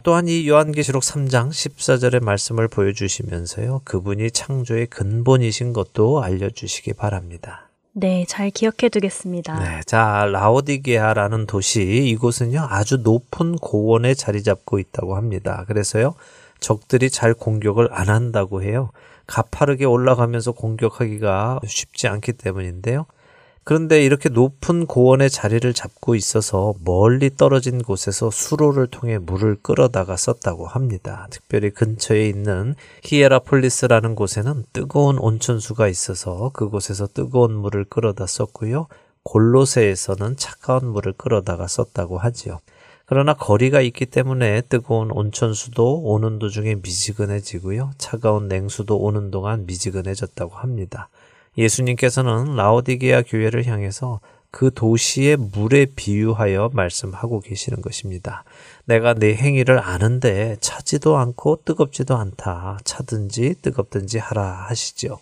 또한 0.03 0.29
이 0.29 0.49
요한계시록 0.49 1.03
3장 1.03 1.51
14절의 1.51 2.25
말씀을 2.25 2.69
보여주시면서요. 2.69 3.83
그분이 3.85 4.31
창조의 4.31 4.87
근본이신 4.87 5.73
것도 5.75 6.23
알려주시기 6.23 6.95
바랍니다. 6.95 7.69
네, 7.93 8.25
잘 8.29 8.51
기억해 8.51 8.89
두겠습니다. 8.91 9.59
네, 9.59 9.81
자, 9.85 10.25
라오디게아라는 10.31 11.47
도시, 11.47 11.83
이곳은요, 11.83 12.69
아주 12.71 12.99
높은 12.99 13.57
고원에 13.57 14.15
자리 14.15 14.43
잡고 14.43 14.79
있다고 14.79 15.17
합니다. 15.17 15.65
그래서요, 15.67 16.15
적들이 16.61 17.11
잘 17.11 17.35
공격을 17.35 17.89
안 17.91 18.09
한다고 18.09 18.63
해요. 18.63 18.91
가파르게 19.31 19.85
올라가면서 19.85 20.53
공격하기가 20.53 21.61
쉽지 21.65 22.09
않기 22.09 22.33
때문인데요. 22.33 23.07
그런데 23.63 24.05
이렇게 24.05 24.29
높은 24.29 24.87
고원의 24.87 25.31
자리를 25.31 25.73
잡고 25.73 26.17
있어서 26.17 26.75
멀리 26.85 27.31
떨어진 27.37 27.81
곳에서 27.81 28.31
수로를 28.31 28.89
통해 28.89 29.19
물을 29.19 29.57
끌어다가 29.63 30.17
썼다고 30.17 30.67
합니다. 30.67 31.29
특별히 31.31 31.71
근처에 31.71 32.27
있는 32.29 32.75
히에라폴리스라는 33.05 34.17
곳에는 34.17 34.65
뜨거운 34.73 35.19
온천수가 35.19 35.87
있어서 35.87 36.51
그곳에서 36.53 37.07
뜨거운 37.07 37.55
물을 37.55 37.85
끌어다 37.85 38.27
썼고요. 38.27 38.89
골로새에서는 39.23 40.37
차가운 40.37 40.89
물을 40.89 41.13
끌어다가 41.13 41.69
썼다고 41.69 42.19
하지요. 42.19 42.59
그러나 43.11 43.35
거리가 43.35 43.81
있기 43.81 44.07
때문에 44.07 44.61
뜨거운 44.69 45.11
온천수도 45.11 46.03
오는 46.05 46.39
도중에 46.39 46.77
미지근해지고요. 46.77 47.91
차가운 47.99 48.47
냉수도 48.47 48.97
오는 48.99 49.33
동안 49.33 49.67
미지근해졌다고 49.67 50.55
합니다. 50.55 51.09
예수님께서는 51.59 52.55
라오디게아 52.55 53.23
교회를 53.23 53.67
향해서 53.67 54.21
그 54.53 54.71
도시의 54.73 55.39
물에 55.39 55.87
비유하여 55.97 56.71
말씀하고 56.73 57.41
계시는 57.41 57.83
것입니다. 57.83 58.45
내가 58.85 59.15
내 59.15 59.35
행위를 59.35 59.81
아는데 59.81 60.57
차지도 60.61 61.17
않고 61.17 61.63
뜨겁지도 61.65 62.15
않다. 62.15 62.79
차든지 62.85 63.57
뜨겁든지 63.61 64.19
하라 64.19 64.67
하시죠. 64.69 65.19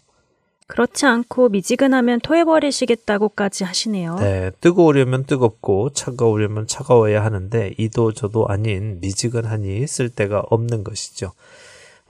그렇지 0.69 1.07
않고 1.07 1.49
미지근하면 1.49 2.21
토해버리시겠다고까지 2.21 3.65
하시네요. 3.65 4.17
네, 4.17 4.51
뜨거우려면 4.61 5.25
뜨겁고 5.25 5.91
차가우려면 5.91 6.67
차가워야 6.67 7.25
하는데 7.25 7.73
이도 7.79 8.13
저도 8.13 8.47
아닌 8.49 9.01
미지근하니 9.01 9.87
쓸데가 9.87 10.43
없는 10.51 10.85
것이죠. 10.85 11.33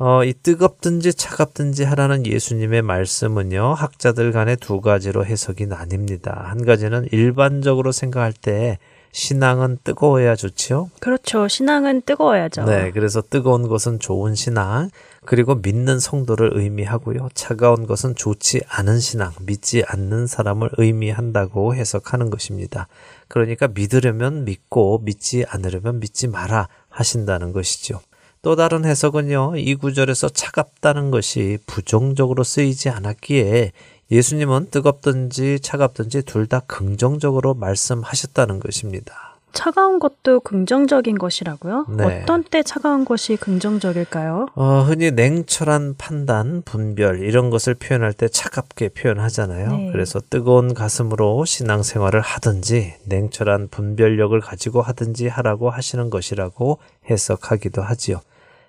어, 0.00 0.22
이 0.24 0.32
뜨겁든지 0.32 1.14
차갑든지 1.14 1.84
하라는 1.84 2.26
예수님의 2.26 2.82
말씀은요, 2.82 3.74
학자들 3.74 4.32
간에 4.32 4.54
두 4.54 4.80
가지로 4.80 5.24
해석이 5.24 5.66
나뉩니다. 5.66 6.36
한 6.42 6.64
가지는 6.64 7.06
일반적으로 7.10 7.90
생각할 7.90 8.32
때 8.32 8.78
신앙은 9.12 9.78
뜨거워야 9.84 10.36
좋지요? 10.36 10.90
그렇죠. 11.00 11.48
신앙은 11.48 12.02
뜨거워야죠. 12.02 12.64
네, 12.64 12.90
그래서 12.92 13.22
뜨거운 13.22 13.68
것은 13.68 13.98
좋은 13.98 14.34
신앙, 14.34 14.90
그리고 15.24 15.54
믿는 15.56 15.98
성도를 15.98 16.50
의미하고요. 16.54 17.28
차가운 17.34 17.86
것은 17.86 18.14
좋지 18.14 18.62
않은 18.68 19.00
신앙, 19.00 19.32
믿지 19.40 19.82
않는 19.86 20.26
사람을 20.26 20.70
의미한다고 20.78 21.74
해석하는 21.74 22.30
것입니다. 22.30 22.88
그러니까 23.28 23.68
믿으려면 23.68 24.44
믿고 24.44 25.00
믿지 25.04 25.44
않으려면 25.48 26.00
믿지 26.00 26.28
마라 26.28 26.68
하신다는 26.88 27.52
것이죠. 27.52 28.00
또 28.40 28.54
다른 28.54 28.84
해석은요, 28.84 29.54
이 29.56 29.74
구절에서 29.74 30.28
차갑다는 30.28 31.10
것이 31.10 31.58
부정적으로 31.66 32.44
쓰이지 32.44 32.88
않았기에 32.88 33.72
예수님은 34.10 34.68
뜨겁든지 34.70 35.60
차갑든지 35.60 36.22
둘 36.22 36.46
다 36.48 36.60
긍정적으로 36.66 37.52
말씀하셨다는 37.54 38.58
것입니다. 38.60 39.36
차가운 39.52 39.98
것도 39.98 40.40
긍정적인 40.40 41.18
것이라고요? 41.18 41.86
네. 41.90 42.22
어떤 42.22 42.44
때 42.44 42.62
차가운 42.62 43.04
것이 43.04 43.36
긍정적일까요? 43.36 44.48
어, 44.54 44.82
흔히 44.86 45.10
냉철한 45.10 45.96
판단, 45.98 46.62
분별 46.64 47.20
이런 47.20 47.50
것을 47.50 47.74
표현할 47.74 48.12
때 48.12 48.28
차갑게 48.28 48.90
표현하잖아요. 48.90 49.68
네. 49.76 49.88
그래서 49.92 50.20
뜨거운 50.30 50.74
가슴으로 50.74 51.44
신앙생활을 51.44 52.20
하든지 52.20 52.94
냉철한 53.04 53.68
분별력을 53.70 54.38
가지고 54.40 54.80
하든지 54.80 55.28
하라고 55.28 55.70
하시는 55.70 56.08
것이라고 56.08 56.78
해석하기도 57.10 57.82
하지요. 57.82 58.20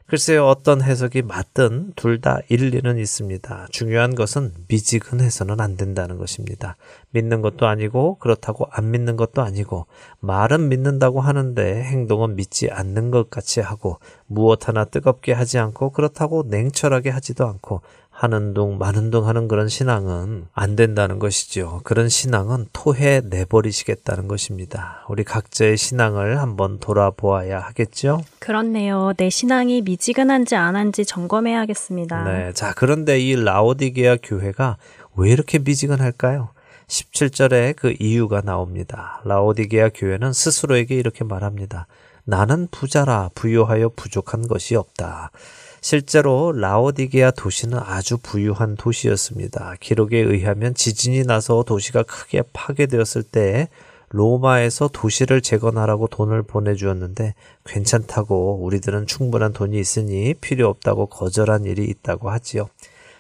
글쎄요, 0.10 0.48
어떤 0.48 0.82
해석이 0.82 1.22
맞든 1.22 1.94
둘 1.96 2.20
다 2.20 2.40
일리는 2.50 2.98
있습니다. 2.98 3.68
중요한 3.70 4.16
것은 4.16 4.54
미지근해서는 4.68 5.62
안 5.62 5.78
된다는 5.78 6.18
것입니다. 6.18 6.78
믿는 7.12 7.42
것도 7.42 7.68
아니고 7.68 8.16
그렇다고 8.16 8.68
안 8.72 8.90
믿는 8.90 9.18
것도 9.18 9.44
아니고 9.44 9.86
말은 10.20 10.68
믿는다고 10.68 11.22
하는데 11.22 11.84
행동은 11.84 12.36
믿지 12.36 12.72
않는 12.72 13.12
것 13.12 13.30
같이 13.30 13.62
하고 13.62 14.00
무엇 14.26 14.68
하나 14.68 14.84
뜨겁게 14.84 15.32
하지 15.32 15.60
않고 15.60 15.92
그렇다고 15.92 16.44
냉철하게 16.48 17.12
하지도 17.12 17.46
않고 17.46 17.82
하는 18.20 18.54
둥 18.54 18.78
마는 18.78 19.12
둥 19.12 19.30
하는 19.30 19.48
그런 19.48 19.70
신앙은 19.70 20.48
안 20.52 20.76
된다는 20.76 21.20
것이죠. 21.20 21.80
그런 21.86 22.10
신앙은 22.10 22.66
토해 22.74 23.22
내버리시겠다는 23.24 24.28
것입니다. 24.28 25.06
우리 25.08 25.24
각자의 25.24 25.78
신앙을 25.78 26.42
한번 26.42 26.80
돌아보아야 26.80 27.62
하겠죠. 27.62 28.22
그렇네요. 28.40 29.14
내 29.16 29.30
신앙이 29.30 29.84
미지근한지 29.84 30.58
안 30.58 30.76
한지 30.76 31.06
점검해야겠습니다. 31.06 32.24
네. 32.26 32.52
자, 32.52 32.74
그런데 32.76 33.22
이 33.22 33.38
라오디게아 33.38 34.18
교회가 34.22 34.76
왜 35.16 35.32
이렇게 35.32 35.58
미지근할까요? 35.58 36.50
17절에 36.88 37.78
그 37.78 37.96
이유가 38.02 38.42
나옵니다. 38.42 39.22
라오디게아 39.24 39.92
교회는 39.96 40.34
스스로에게 40.34 40.96
이렇게 40.96 41.24
말합니다. 41.24 41.88
나는 42.30 42.68
부자라 42.70 43.32
부유하여 43.34 43.90
부족한 43.96 44.48
것이 44.48 44.76
없다. 44.76 45.32
실제로 45.82 46.52
라오디게아 46.52 47.32
도시는 47.32 47.80
아주 47.80 48.20
부유한 48.22 48.76
도시였습니다. 48.76 49.74
기록에 49.80 50.20
의하면 50.20 50.76
지진이 50.76 51.24
나서 51.24 51.64
도시가 51.64 52.04
크게 52.04 52.44
파괴되었을 52.54 53.24
때 53.24 53.68
로마에서 54.10 54.90
도시를 54.94 55.42
재건하라고 55.42 56.08
돈을 56.08 56.44
보내주었는데 56.44 57.34
괜찮다고 57.66 58.60
우리들은 58.62 59.08
충분한 59.08 59.54
돈이 59.54 59.80
있으니 59.80 60.36
필요 60.36 60.68
없다고 60.70 61.08
거절한 61.08 61.66
일이 61.66 61.86
있다고 61.86 62.30
하지요. 62.30 62.70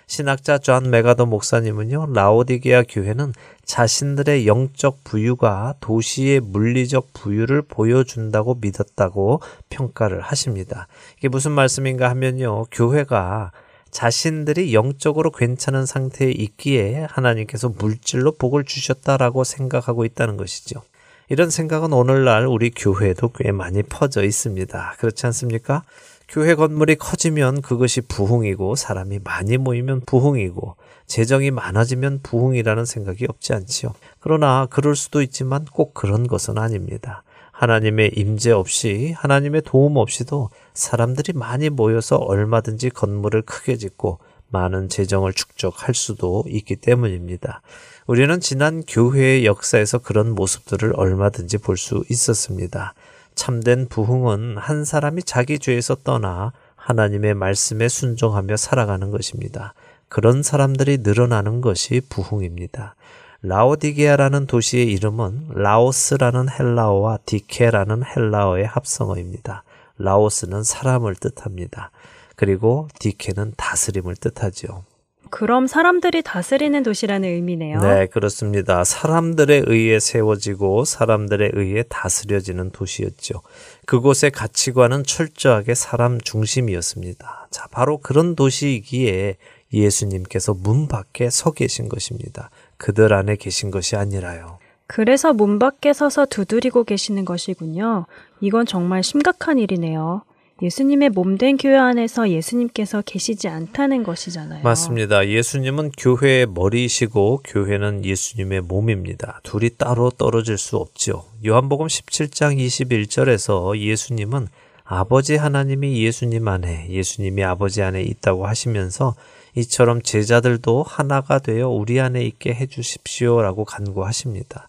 신학자 0.09 0.57
존 0.57 0.89
맥아더 0.89 1.27
목사님은요, 1.27 2.13
라오디게아 2.13 2.85
교회는 2.89 3.31
자신들의 3.63 4.47
영적 4.47 5.03
부유가 5.03 5.75
도시의 5.81 6.39
물리적 6.39 7.13
부유를 7.13 7.61
보여준다고 7.61 8.57
믿었다고 8.59 9.39
평가를 9.69 10.21
하십니다. 10.21 10.87
이게 11.19 11.27
무슨 11.27 11.51
말씀인가 11.51 12.09
하면요, 12.09 12.65
교회가 12.71 13.51
자신들이 13.91 14.73
영적으로 14.73 15.29
괜찮은 15.29 15.85
상태에 15.85 16.31
있기에 16.31 17.05
하나님께서 17.07 17.69
물질로 17.69 18.31
복을 18.31 18.63
주셨다라고 18.63 19.43
생각하고 19.43 20.05
있다는 20.05 20.37
것이죠. 20.37 20.81
이런 21.29 21.51
생각은 21.51 21.93
오늘날 21.93 22.47
우리 22.47 22.71
교회에도 22.71 23.29
꽤 23.35 23.51
많이 23.51 23.83
퍼져 23.83 24.23
있습니다. 24.23 24.95
그렇지 24.97 25.27
않습니까? 25.27 25.83
교회 26.29 26.53
건물이 26.53 26.95
커지면 26.95 27.61
그것이 27.61 28.01
부흥이고 28.01 28.75
사람이 28.75 29.19
많이 29.23 29.57
모이면 29.57 30.01
부흥이고 30.05 30.75
재정이 31.07 31.49
많아지면 31.49 32.19
부흥이라는 32.21 32.85
생각이 32.85 33.25
없지 33.27 33.53
않지요. 33.53 33.93
그러나 34.19 34.67
그럴 34.69 34.95
수도 34.95 35.23
있지만 35.23 35.65
꼭 35.65 35.95
그런 35.95 36.27
것은 36.27 36.59
아닙니다. 36.59 37.23
하나님의 37.51 38.11
임재 38.15 38.51
없이 38.51 39.13
하나님의 39.17 39.63
도움 39.65 39.97
없이도 39.97 40.51
사람들이 40.75 41.33
많이 41.33 41.69
모여서 41.69 42.17
얼마든지 42.17 42.91
건물을 42.91 43.41
크게 43.41 43.75
짓고 43.77 44.19
많은 44.49 44.87
재정을 44.87 45.33
축적할 45.33 45.95
수도 45.95 46.43
있기 46.47 46.75
때문입니다. 46.75 47.61
우리는 48.07 48.39
지난 48.39 48.83
교회의 48.87 49.45
역사에서 49.45 49.97
그런 49.97 50.33
모습들을 50.35 50.93
얼마든지 50.95 51.57
볼 51.57 51.75
수 51.75 52.03
있었습니다. 52.09 52.93
참된 53.39 53.87
부흥은 53.87 54.57
한 54.57 54.83
사람이 54.83 55.23
자기 55.23 55.59
죄에서 55.59 55.95
떠나 56.03 56.51
하나님의 56.75 57.35
말씀에 57.35 57.87
순종하며 57.87 58.57
살아가는 58.57 59.11
것입니다. 59.11 59.73
그런 60.09 60.43
사람들이 60.43 60.97
늘어나는 61.03 61.61
것이 61.61 62.01
부흥입니다. 62.09 62.95
라오디게아라는 63.41 64.45
도시의 64.45 64.91
이름은 64.91 65.51
라오스라는 65.51 66.49
헬라어와 66.49 67.19
디케라는 67.25 68.03
헬라어의 68.03 68.65
합성어입니다. 68.65 69.63
라오스는 69.99 70.63
사람을 70.63 71.15
뜻합니다. 71.15 71.91
그리고 72.35 72.89
디케는 72.99 73.53
다스림을 73.55 74.17
뜻하지요. 74.17 74.83
그럼 75.29 75.67
사람들이 75.67 76.21
다스리는 76.21 76.81
도시라는 76.83 77.29
의미네요. 77.29 77.79
네, 77.81 78.07
그렇습니다. 78.07 78.83
사람들에 78.83 79.63
의해 79.67 79.99
세워지고 79.99 80.85
사람들에 80.85 81.51
의해 81.53 81.83
다스려지는 81.87 82.71
도시였죠. 82.71 83.41
그곳의 83.85 84.31
가치관은 84.31 85.03
철저하게 85.03 85.75
사람 85.75 86.19
중심이었습니다. 86.19 87.47
자, 87.51 87.67
바로 87.71 87.97
그런 87.97 88.35
도시이기에 88.35 89.37
예수님께서 89.73 90.53
문 90.53 90.87
밖에 90.87 91.29
서 91.29 91.51
계신 91.51 91.89
것입니다. 91.89 92.49
그들 92.77 93.13
안에 93.13 93.35
계신 93.35 93.71
것이 93.71 93.95
아니라요. 93.95 94.57
그래서 94.87 95.33
문 95.33 95.59
밖에 95.59 95.93
서서 95.93 96.25
두드리고 96.25 96.83
계시는 96.83 97.23
것이군요. 97.23 98.07
이건 98.41 98.65
정말 98.65 99.03
심각한 99.03 99.59
일이네요. 99.59 100.23
예수님의 100.61 101.09
몸된 101.09 101.57
교회 101.57 101.77
안에서 101.77 102.29
예수님께서 102.29 103.01
계시지 103.05 103.47
않다는 103.47 104.03
것이잖아요. 104.03 104.63
맞습니다. 104.63 105.27
예수님은 105.27 105.91
교회의 105.97 106.47
머리이시고 106.47 107.43
교회는 107.45 108.03
예수님의 108.03 108.61
몸입니다. 108.61 109.39
둘이 109.43 109.69
따로 109.77 110.09
떨어질 110.09 110.57
수 110.57 110.77
없죠. 110.77 111.25
요한복음 111.45 111.87
17장 111.87 112.57
21절에서 112.57 113.77
예수님은 113.79 114.47
아버지 114.83 115.35
하나님이 115.35 116.03
예수님 116.03 116.47
안에, 116.47 116.87
예수님이 116.89 117.43
아버지 117.43 117.81
안에 117.81 118.01
있다고 118.01 118.47
하시면서 118.47 119.15
이처럼 119.55 120.01
제자들도 120.01 120.83
하나가 120.83 121.39
되어 121.39 121.69
우리 121.69 121.99
안에 121.99 122.23
있게 122.23 122.53
해 122.53 122.65
주십시오라고 122.65 123.65
간구하십니다. 123.65 124.67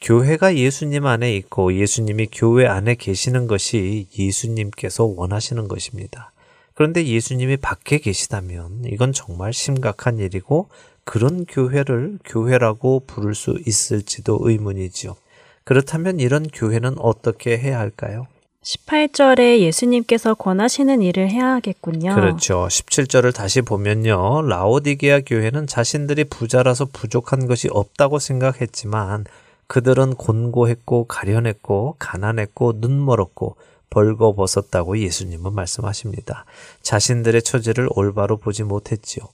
교회가 0.00 0.56
예수님 0.56 1.06
안에 1.06 1.34
있고 1.36 1.74
예수님이 1.74 2.28
교회 2.32 2.66
안에 2.66 2.94
계시는 2.94 3.46
것이 3.46 4.06
예수님께서 4.16 5.04
원하시는 5.04 5.66
것입니다. 5.68 6.32
그런데 6.74 7.04
예수님이 7.04 7.56
밖에 7.56 7.98
계시다면 7.98 8.84
이건 8.86 9.12
정말 9.12 9.52
심각한 9.52 10.18
일이고 10.18 10.68
그런 11.04 11.44
교회를 11.46 12.18
교회라고 12.24 13.02
부를 13.06 13.34
수 13.34 13.58
있을지도 13.66 14.38
의문이지요. 14.42 15.16
그렇다면 15.64 16.20
이런 16.20 16.46
교회는 16.46 16.94
어떻게 16.98 17.58
해야 17.58 17.80
할까요? 17.80 18.26
18절에 18.62 19.60
예수님께서 19.60 20.34
권하시는 20.34 21.02
일을 21.02 21.30
해야 21.30 21.54
하겠군요. 21.54 22.14
그렇죠. 22.14 22.66
17절을 22.68 23.34
다시 23.34 23.62
보면요. 23.62 24.42
라오디게아 24.42 25.20
교회는 25.26 25.66
자신들이 25.66 26.24
부자라서 26.24 26.86
부족한 26.92 27.46
것이 27.46 27.68
없다고 27.70 28.18
생각했지만 28.18 29.24
그들은 29.68 30.14
곤고했고 30.14 31.04
가련했고 31.04 31.96
가난했고 31.98 32.74
눈멀었고 32.76 33.56
벌거벗었다고 33.90 34.98
예수님은 34.98 35.54
말씀하십니다. 35.54 36.44
자신들의 36.82 37.42
처지를 37.42 37.88
올바로 37.94 38.36
보지 38.36 38.64
못했지요. 38.64 39.24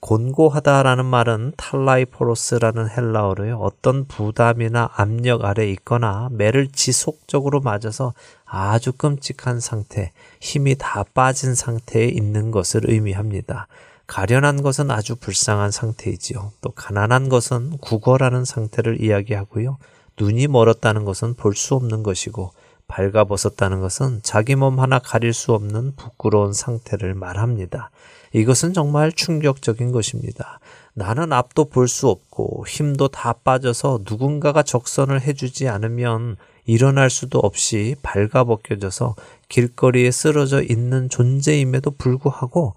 곤고하다라는 0.00 1.06
말은 1.06 1.52
탈라이포로스라는 1.56 2.90
헬라어로요. 2.90 3.56
어떤 3.56 4.04
부담이나 4.04 4.90
압력 4.94 5.44
아래 5.44 5.70
있거나 5.70 6.28
매를 6.30 6.68
지속적으로 6.68 7.60
맞아서 7.60 8.12
아주 8.44 8.92
끔찍한 8.92 9.60
상태, 9.60 10.12
힘이 10.40 10.76
다 10.78 11.04
빠진 11.14 11.54
상태에 11.54 12.06
있는 12.06 12.50
것을 12.50 12.82
의미합니다. 12.84 13.66
가련한 14.06 14.62
것은 14.62 14.90
아주 14.90 15.16
불쌍한 15.16 15.70
상태이지요. 15.70 16.52
또 16.60 16.70
가난한 16.70 17.28
것은 17.28 17.78
구걸하는 17.78 18.44
상태를 18.44 19.00
이야기하고요. 19.02 19.78
눈이 20.20 20.46
멀었다는 20.48 21.04
것은 21.04 21.34
볼 21.34 21.54
수 21.54 21.74
없는 21.74 22.02
것이고 22.02 22.52
발가벗었다는 22.86 23.80
것은 23.80 24.20
자기 24.22 24.54
몸 24.56 24.78
하나 24.78 24.98
가릴 24.98 25.32
수 25.32 25.52
없는 25.54 25.96
부끄러운 25.96 26.52
상태를 26.52 27.14
말합니다. 27.14 27.90
이것은 28.32 28.74
정말 28.74 29.10
충격적인 29.12 29.90
것입니다. 29.90 30.58
나는 30.92 31.32
앞도 31.32 31.64
볼 31.70 31.88
수 31.88 32.08
없고 32.08 32.66
힘도 32.68 33.08
다 33.08 33.32
빠져서 33.32 34.00
누군가가 34.08 34.62
적선을 34.62 35.22
해주지 35.22 35.68
않으면 35.68 36.36
일어날 36.66 37.10
수도 37.10 37.38
없이 37.38 37.96
발가벗겨져서 38.02 39.16
길거리에 39.48 40.10
쓰러져 40.10 40.62
있는 40.62 41.08
존재임에도 41.08 41.92
불구하고 41.92 42.74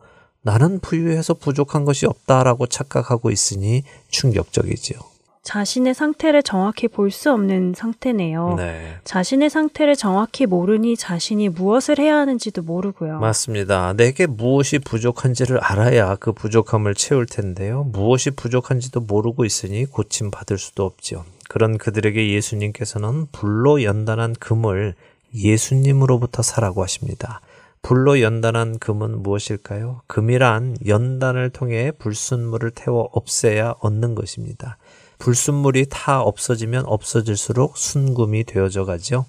나는 0.48 0.80
부유해서 0.80 1.34
부족한 1.34 1.84
것이 1.84 2.06
없다라고 2.06 2.68
착각하고 2.68 3.32
있으니 3.32 3.84
충격적이지요. 4.10 4.98
자신의 5.44 5.94
상태를 5.94 6.42
정확히 6.42 6.88
볼 6.88 7.12
수 7.12 7.32
없는 7.34 7.74
상태네요. 7.76 8.56
네. 8.56 8.96
자신의 9.04 9.50
상태를 9.50 9.98
정확히 9.98 10.46
모르니 10.46 10.96
자신이 10.96 11.50
무엇을 11.50 12.00
해야 12.00 12.16
하는지도 12.18 12.62
모르고요. 12.62 13.20
맞습니다. 13.20 13.94
내게 13.94 14.26
무엇이 14.26 14.80
부족한지를 14.80 15.60
알아야 15.60 16.16
그 16.16 16.32
부족함을 16.32 16.96
채울 16.96 17.26
텐데요. 17.26 17.84
무엇이 17.92 18.32
부족한지도 18.32 19.02
모르고 19.02 19.44
있으니 19.44 19.86
고침 19.86 20.32
받을 20.32 20.58
수도 20.58 20.86
없지요. 20.86 21.26
그런 21.50 21.78
그들에게 21.78 22.34
예수님께서는 22.34 23.28
불로 23.34 23.84
연단한 23.84 24.34
금을 24.40 24.96
예수님으로부터 25.34 26.42
사라고 26.42 26.84
하십니다. 26.84 27.42
불로 27.82 28.22
연단한 28.22 28.80
금은 28.80 29.24
무엇일까요? 29.24 30.02
금이란 30.08 30.78
연단을 30.86 31.50
통해 31.52 31.92
불순물을 31.92 32.72
태워 32.72 33.10
없애야 33.12 33.76
얻는 33.80 34.16
것입니다. 34.16 34.78
불순물이 35.20 35.88
다 35.90 36.22
없어지면 36.22 36.86
없어질수록 36.86 37.78
순금이 37.78 38.44
되어져 38.44 38.86
가죠. 38.86 39.26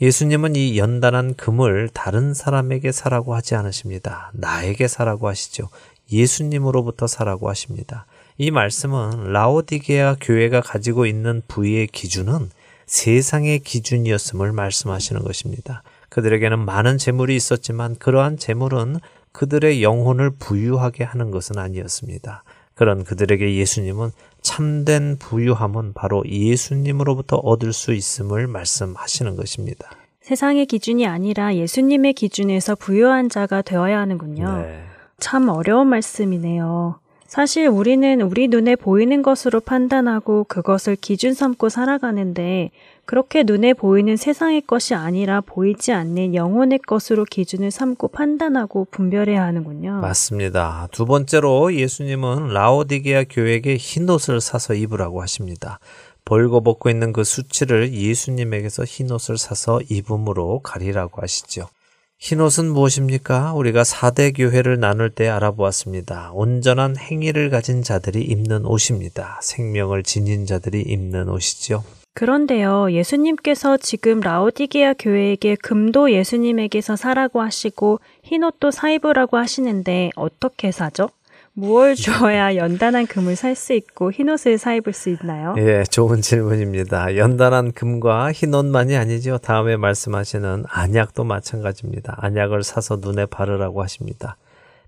예수님은 0.00 0.56
이 0.56 0.78
연단한 0.78 1.34
금을 1.34 1.90
다른 1.92 2.32
사람에게 2.32 2.92
사라고 2.92 3.34
하지 3.34 3.56
않으십니다. 3.56 4.30
나에게 4.34 4.86
사라고 4.86 5.28
하시죠. 5.28 5.68
예수님으로부터 6.12 7.06
사라고 7.06 7.48
하십니다. 7.50 8.06
이 8.38 8.50
말씀은 8.50 9.32
라오디게아 9.32 10.16
교회가 10.20 10.60
가지고 10.60 11.06
있는 11.06 11.42
부의 11.48 11.88
기준은 11.88 12.50
세상의 12.86 13.58
기준이었음을 13.60 14.52
말씀하시는 14.52 15.22
것입니다. 15.22 15.82
그들에게는 16.08 16.58
많은 16.58 16.98
재물이 16.98 17.36
있었지만 17.36 17.96
그러한 17.96 18.36
재물은 18.36 18.96
그들의 19.32 19.82
영혼을 19.82 20.30
부유하게 20.30 21.04
하는 21.04 21.30
것은 21.30 21.58
아니었습니다. 21.58 22.42
그런 22.74 23.04
그들에게 23.04 23.56
예수님은 23.56 24.10
참된 24.40 25.16
부유함은 25.18 25.92
바로 25.94 26.22
예수님으로부터 26.26 27.36
얻을 27.36 27.72
수 27.72 27.92
있음을 27.92 28.46
말씀하시는 28.46 29.36
것입니다. 29.36 29.90
세상의 30.22 30.66
기준이 30.66 31.06
아니라 31.06 31.54
예수님의 31.54 32.12
기준에서 32.12 32.74
부유한 32.76 33.28
자가 33.28 33.62
되어야 33.62 33.98
하는군요. 33.98 34.58
네. 34.58 34.82
참 35.18 35.48
어려운 35.48 35.88
말씀이네요. 35.88 37.00
사실 37.26 37.66
우리는 37.66 38.20
우리 38.22 38.48
눈에 38.48 38.76
보이는 38.76 39.22
것으로 39.22 39.60
판단하고 39.60 40.44
그것을 40.44 40.96
기준 40.96 41.34
삼고 41.34 41.68
살아가는데 41.68 42.70
그렇게 43.08 43.42
눈에 43.42 43.72
보이는 43.72 44.18
세상의 44.18 44.60
것이 44.66 44.92
아니라 44.92 45.40
보이지 45.40 45.92
않는 45.92 46.34
영혼의 46.34 46.78
것으로 46.80 47.24
기준을 47.24 47.70
삼고 47.70 48.08
판단하고 48.08 48.86
분별해야 48.90 49.44
하는군요. 49.44 50.02
맞습니다. 50.02 50.88
두 50.92 51.06
번째로 51.06 51.72
예수님은 51.74 52.48
라오디게아 52.48 53.24
교회에게 53.30 53.76
흰옷을 53.76 54.42
사서 54.42 54.74
입으라고 54.74 55.22
하십니다. 55.22 55.78
벌거벗고 56.26 56.90
있는 56.90 57.14
그 57.14 57.24
수치를 57.24 57.94
예수님에게서 57.94 58.84
흰옷을 58.84 59.38
사서 59.38 59.80
입음으로 59.88 60.60
가리라고 60.60 61.22
하시죠. 61.22 61.70
흰옷은 62.18 62.70
무엇입니까? 62.70 63.54
우리가 63.54 63.84
사대 63.84 64.32
교회를 64.32 64.80
나눌 64.80 65.08
때 65.08 65.28
알아보았습니다. 65.28 66.32
온전한 66.34 66.98
행위를 66.98 67.48
가진 67.48 67.82
자들이 67.82 68.20
입는 68.20 68.66
옷입니다. 68.66 69.40
생명을 69.42 70.02
지닌 70.02 70.44
자들이 70.44 70.82
입는 70.82 71.30
옷이지요. 71.30 71.82
그런데요, 72.18 72.90
예수님께서 72.90 73.76
지금 73.76 74.18
라오디게아 74.18 74.94
교회에게 74.98 75.54
금도 75.54 76.10
예수님에게서 76.10 76.96
사라고 76.96 77.40
하시고 77.40 78.00
흰 78.24 78.42
옷도 78.42 78.72
사입으라고 78.72 79.36
하시는데 79.36 80.10
어떻게 80.16 80.72
사죠? 80.72 81.10
무얼 81.52 81.94
주어야 81.94 82.56
연단한 82.56 83.06
금을 83.06 83.36
살 83.36 83.54
수 83.54 83.72
있고 83.72 84.10
흰 84.10 84.30
옷을 84.30 84.58
사입을 84.58 84.94
수 84.94 85.10
있나요? 85.10 85.54
예, 85.58 85.84
좋은 85.84 86.20
질문입니다. 86.20 87.16
연단한 87.16 87.70
금과 87.70 88.32
흰 88.32 88.52
옷만이 88.52 88.96
아니죠. 88.96 89.38
다음에 89.38 89.76
말씀하시는 89.76 90.64
안약도 90.68 91.22
마찬가지입니다. 91.22 92.16
안약을 92.18 92.64
사서 92.64 92.96
눈에 92.96 93.26
바르라고 93.26 93.80
하십니다. 93.84 94.36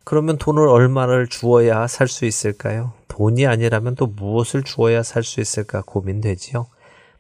그러면 0.03 0.37
돈을 0.37 0.67
얼마를 0.67 1.29
주어야 1.29 1.87
살 1.87 2.09
수 2.09 2.25
있을까요? 2.25 2.93
돈이 3.07 3.47
아니라면 3.47 3.95
또 3.95 4.09
무엇을 4.09 4.65
주어야 4.65 5.05
살 5.05 5.23
수 5.23 5.41
있을까 5.41 5.85
고민되지요. 5.87 6.67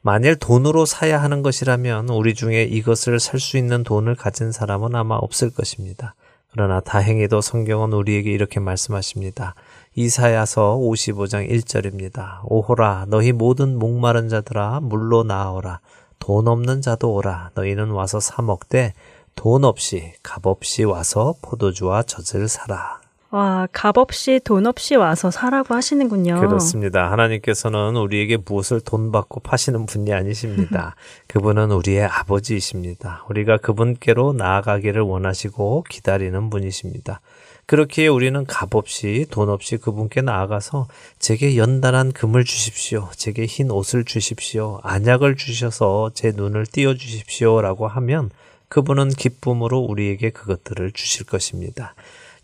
만일 0.03 0.37
돈으로 0.37 0.87
사야 0.87 1.23
하는 1.23 1.43
것이라면 1.43 2.09
우리 2.09 2.35
중에 2.35 2.63
이것을 2.65 3.21
살 3.21 3.39
수 3.39 3.59
있는 3.59 3.83
돈을 3.85 4.15
가진 4.15 4.51
사람은 4.51 4.95
아마 4.95 5.17
없을 5.17 5.51
것입니다. 5.51 6.15
그러나 6.53 6.81
다행히도 6.81 7.41
성경은 7.43 7.93
우리에게 7.93 8.31
이렇게 8.33 8.61
말씀하십니다. 8.61 9.55
이사야서 9.95 10.79
55장 10.79 11.49
1절입니다. 11.51 12.41
오호라 12.45 13.07
너희 13.09 13.33
모든 13.33 13.79
목마른 13.79 14.29
자들아 14.29 14.81
물로 14.81 15.23
나오라 15.23 15.81
돈 16.19 16.49
없는 16.49 16.81
자도 16.81 17.13
오라 17.13 17.51
너희는 17.55 17.91
와서 17.91 18.21
사 18.21 18.43
먹되 18.43 18.95
돈 19.37 19.65
없이 19.65 20.13
값 20.23 20.47
없이 20.47 20.85
와서 20.85 21.35
포도주와 21.43 22.03
젖을 22.03 22.49
사라. 22.49 23.01
와, 23.31 23.69
값 23.73 23.97
없이 23.97 24.41
돈 24.43 24.67
없이 24.67 24.97
와서 24.97 25.31
사라고 25.31 25.75
하시는군요. 25.75 26.41
그렇습니다. 26.41 27.13
하나님께서는 27.13 27.97
우리에게 27.97 28.39
무엇을 28.45 28.81
돈 28.81 29.13
받고 29.13 29.41
파시는 29.41 29.87
분이 29.87 30.13
아니십니다. 30.13 30.97
그분은 31.29 31.71
우리의 31.71 32.05
아버지이십니다. 32.07 33.25
우리가 33.29 33.59
그분께로 33.59 34.33
나아가기를 34.33 35.03
원하시고 35.03 35.85
기다리는 35.89 36.51
분이십니다. 36.51 37.21
그렇기에 37.67 38.09
우리는 38.09 38.45
값 38.47 38.75
없이 38.75 39.27
돈 39.31 39.49
없이 39.49 39.77
그분께 39.77 40.23
나아가서 40.23 40.89
제게 41.21 41.57
연단한 41.57 42.11
금을 42.11 42.45
주십시오. 42.45 43.09
제게 43.15 43.47
흰 43.47 43.71
옷을 43.71 44.05
주십시오. 44.05 44.81
안약을 44.83 45.37
주셔서 45.37 46.11
제 46.15 46.33
눈을 46.35 46.67
띄워 46.67 46.95
주십시오라고 46.95 47.87
하면 47.87 48.31
그분은 48.69 49.11
기쁨으로 49.11 49.79
우리에게 49.79 50.31
그것들을 50.31 50.91
주실 50.91 51.27
것입니다. 51.27 51.95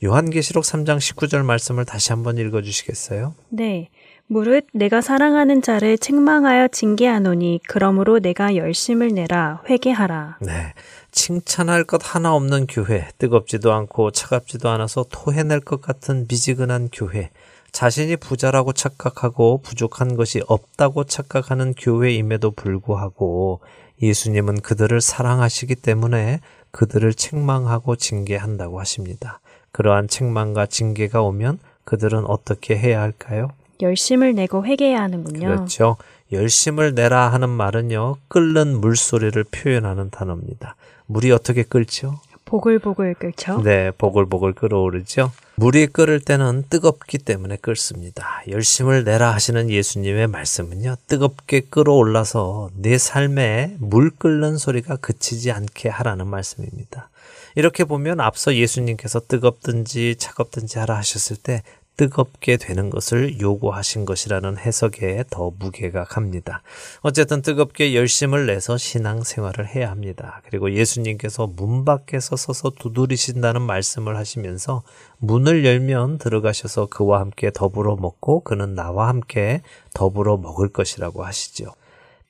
요한계시록 0.02 0.64
3장 0.64 0.98
19절 0.98 1.44
말씀을 1.44 1.84
다시 1.84 2.12
한번 2.12 2.38
읽어 2.38 2.62
주시겠어요? 2.62 3.34
네. 3.48 3.88
무릇 4.28 4.66
내가 4.72 5.00
사랑하는 5.00 5.62
자를 5.62 5.96
책망하여 5.98 6.68
징계하노니 6.68 7.60
그러므로 7.68 8.18
내가 8.18 8.56
열심을 8.56 9.14
내라 9.14 9.62
회개하라. 9.70 10.38
네. 10.40 10.74
칭찬할 11.12 11.84
것 11.84 12.00
하나 12.02 12.34
없는 12.34 12.66
교회, 12.66 13.08
뜨겁지도 13.18 13.72
않고 13.72 14.10
차갑지도 14.10 14.68
않아서 14.68 15.06
토해낼 15.10 15.60
것 15.60 15.80
같은 15.80 16.26
미지근한 16.28 16.88
교회, 16.92 17.30
자신이 17.70 18.16
부자라고 18.16 18.72
착각하고 18.72 19.60
부족한 19.62 20.16
것이 20.16 20.42
없다고 20.46 21.04
착각하는 21.04 21.74
교회임에도 21.74 22.50
불구하고 22.50 23.60
예수님은 24.02 24.60
그들을 24.60 25.00
사랑하시기 25.00 25.76
때문에 25.76 26.40
그들을 26.70 27.14
책망하고 27.14 27.96
징계한다고 27.96 28.80
하십니다. 28.80 29.40
그러한 29.76 30.08
책망과 30.08 30.64
징계가 30.64 31.20
오면 31.20 31.58
그들은 31.84 32.24
어떻게 32.24 32.78
해야 32.78 33.02
할까요? 33.02 33.50
열심을 33.82 34.34
내고 34.34 34.64
회개해야 34.64 35.02
하는군요. 35.02 35.48
그렇죠. 35.48 35.98
열심을 36.32 36.94
내라 36.94 37.28
하는 37.28 37.50
말은요, 37.50 38.16
끓는 38.28 38.80
물소리를 38.80 39.44
표현하는 39.44 40.08
단어입니다. 40.08 40.76
물이 41.04 41.30
어떻게 41.30 41.62
끓죠? 41.62 42.18
보글보글 42.46 43.16
끓죠? 43.16 43.60
네, 43.62 43.90
보글보글 43.90 44.54
끓어오르죠. 44.54 45.30
물이 45.56 45.88
끓을 45.88 46.20
때는 46.20 46.64
뜨겁기 46.70 47.18
때문에 47.18 47.56
끓습니다. 47.56 48.42
열심을 48.48 49.04
내라 49.04 49.34
하시는 49.34 49.68
예수님의 49.68 50.28
말씀은요, 50.28 50.96
뜨겁게 51.06 51.60
끓어올라서 51.60 52.70
내 52.76 52.96
삶에 52.96 53.76
물 53.78 54.08
끓는 54.08 54.56
소리가 54.56 54.96
그치지 54.96 55.52
않게 55.52 55.90
하라는 55.90 56.28
말씀입니다. 56.28 57.10
이렇게 57.56 57.84
보면 57.84 58.20
앞서 58.20 58.54
예수님께서 58.54 59.18
뜨겁든지 59.20 60.16
차갑든지 60.18 60.78
하라 60.78 60.98
하셨을 60.98 61.36
때 61.36 61.62
뜨겁게 61.96 62.58
되는 62.58 62.90
것을 62.90 63.40
요구하신 63.40 64.04
것이라는 64.04 64.58
해석에 64.58 65.24
더 65.30 65.50
무게가 65.58 66.04
갑니다. 66.04 66.60
어쨌든 67.00 67.40
뜨겁게 67.40 67.94
열심을 67.94 68.44
내서 68.44 68.76
신앙 68.76 69.22
생활을 69.22 69.66
해야 69.66 69.90
합니다. 69.90 70.42
그리고 70.44 70.70
예수님께서 70.72 71.46
문 71.46 71.86
밖에서 71.86 72.36
서서 72.36 72.72
두드리신다는 72.78 73.62
말씀을 73.62 74.18
하시면서 74.18 74.82
문을 75.16 75.64
열면 75.64 76.18
들어가셔서 76.18 76.88
그와 76.90 77.20
함께 77.20 77.50
더불어 77.50 77.96
먹고 77.96 78.40
그는 78.40 78.74
나와 78.74 79.08
함께 79.08 79.62
더불어 79.94 80.36
먹을 80.36 80.68
것이라고 80.68 81.24
하시죠. 81.24 81.72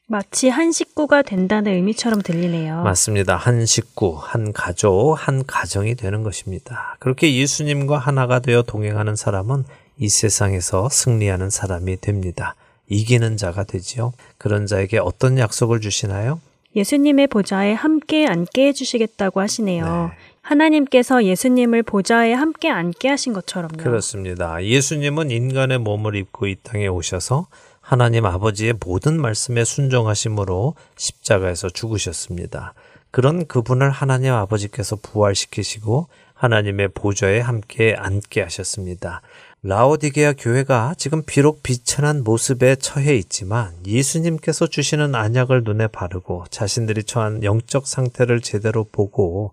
마치 0.08 0.48
한 0.48 0.70
식구가 0.70 1.22
된다는 1.22 1.72
의미처럼 1.72 2.22
들리네요. 2.22 2.82
맞습니다. 2.82 3.34
한 3.34 3.66
식구, 3.66 4.16
한 4.20 4.52
가족, 4.52 5.14
한 5.16 5.44
가정이 5.44 5.96
되는 5.96 6.22
것입니다. 6.22 6.96
그렇게 7.00 7.34
예수님과 7.34 7.98
하나가 7.98 8.38
되어 8.38 8.62
동행하는 8.62 9.16
사람은 9.16 9.64
이 9.98 10.08
세상에서 10.08 10.88
승리하는 10.90 11.50
사람이 11.50 12.00
됩니다. 12.00 12.54
이기는 12.88 13.36
자가 13.36 13.64
되지요. 13.64 14.12
그런 14.38 14.66
자에게 14.66 14.98
어떤 14.98 15.38
약속을 15.38 15.80
주시나요? 15.80 16.40
예수님의 16.76 17.26
보좌에 17.26 17.72
함께 17.72 18.26
앉게 18.26 18.68
해주시겠다고 18.68 19.40
하시네요. 19.40 19.84
네. 19.84 20.16
하나님께서 20.42 21.24
예수님을 21.24 21.82
보좌에 21.82 22.32
함께 22.32 22.68
앉게 22.70 23.08
하신 23.08 23.32
것처럼요. 23.32 23.78
그렇습니다. 23.78 24.62
예수님은 24.62 25.32
인간의 25.32 25.78
몸을 25.78 26.14
입고 26.14 26.46
이 26.46 26.54
땅에 26.62 26.86
오셔서 26.86 27.48
하나님 27.86 28.26
아버지의 28.26 28.74
모든 28.84 29.20
말씀에 29.20 29.64
순종하심으로 29.64 30.74
십자가에서 30.96 31.68
죽으셨습니다. 31.68 32.74
그런 33.12 33.46
그분을 33.46 33.90
하나님 33.90 34.32
아버지께서 34.32 34.96
부활시키시고 34.96 36.08
하나님의 36.34 36.88
보좌에 36.88 37.38
함께 37.38 37.94
앉게 37.96 38.42
하셨습니다. 38.42 39.22
라오디게아 39.62 40.32
교회가 40.32 40.96
지금 40.98 41.22
비록 41.24 41.62
비천한 41.62 42.24
모습에 42.24 42.74
처해 42.74 43.14
있지만 43.18 43.72
예수님께서 43.86 44.66
주시는 44.66 45.14
안약을 45.14 45.62
눈에 45.62 45.86
바르고 45.86 46.46
자신들이 46.50 47.04
처한 47.04 47.44
영적 47.44 47.86
상태를 47.86 48.40
제대로 48.40 48.82
보고 48.82 49.52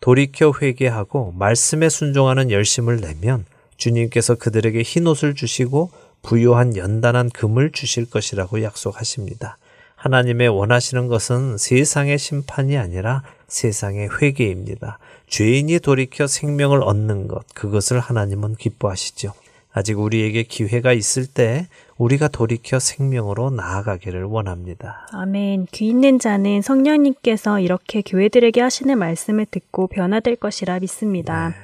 돌이켜 0.00 0.54
회개하고 0.58 1.34
말씀에 1.36 1.90
순종하는 1.90 2.50
열심을 2.50 3.02
내면 3.02 3.44
주님께서 3.76 4.36
그들에게 4.36 4.80
흰 4.80 5.06
옷을 5.06 5.34
주시고 5.34 5.90
부요한 6.24 6.76
연단한 6.76 7.30
금을 7.30 7.70
주실 7.70 8.10
것이라고 8.10 8.62
약속하십니다. 8.62 9.58
하나님의 9.94 10.48
원하시는 10.48 11.06
것은 11.06 11.56
세상의 11.56 12.18
심판이 12.18 12.76
아니라 12.76 13.22
세상의 13.46 14.08
회개입니다. 14.20 14.98
죄인이 15.28 15.78
돌이켜 15.78 16.26
생명을 16.26 16.82
얻는 16.82 17.28
것, 17.28 17.46
그것을 17.54 18.00
하나님은 18.00 18.56
기뻐하시죠. 18.56 19.32
아직 19.72 19.98
우리에게 19.98 20.44
기회가 20.44 20.92
있을 20.92 21.26
때 21.26 21.66
우리가 21.98 22.28
돌이켜 22.28 22.78
생명으로 22.78 23.50
나아가기를 23.50 24.24
원합니다. 24.24 25.08
아멘. 25.12 25.66
귀 25.72 25.88
있는 25.88 26.18
자는 26.18 26.62
성령님께서 26.62 27.60
이렇게 27.60 28.02
교회들에게 28.02 28.60
하시는 28.60 28.96
말씀을 28.96 29.46
듣고 29.46 29.88
변화될 29.88 30.36
것이라 30.36 30.80
믿습니다. 30.80 31.48
네. 31.48 31.54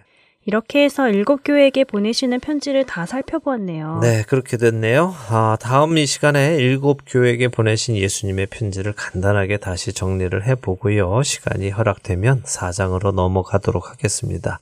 이렇게 0.50 0.82
해서 0.82 1.08
일곱 1.08 1.42
교회에게 1.44 1.84
보내시는 1.84 2.40
편지를 2.40 2.84
다 2.84 3.06
살펴보았네요. 3.06 4.00
네, 4.02 4.24
그렇게 4.26 4.56
됐네요. 4.56 5.14
아, 5.28 5.56
다음 5.60 5.96
이 5.96 6.06
시간에 6.06 6.56
일곱 6.56 7.02
교회에게 7.06 7.46
보내신 7.46 7.96
예수님의 7.96 8.46
편지를 8.46 8.92
간단하게 8.92 9.58
다시 9.58 9.92
정리를 9.92 10.44
해보고요. 10.44 11.22
시간이 11.22 11.70
허락되면 11.70 12.42
사장으로 12.46 13.12
넘어가도록 13.12 13.90
하겠습니다. 13.92 14.58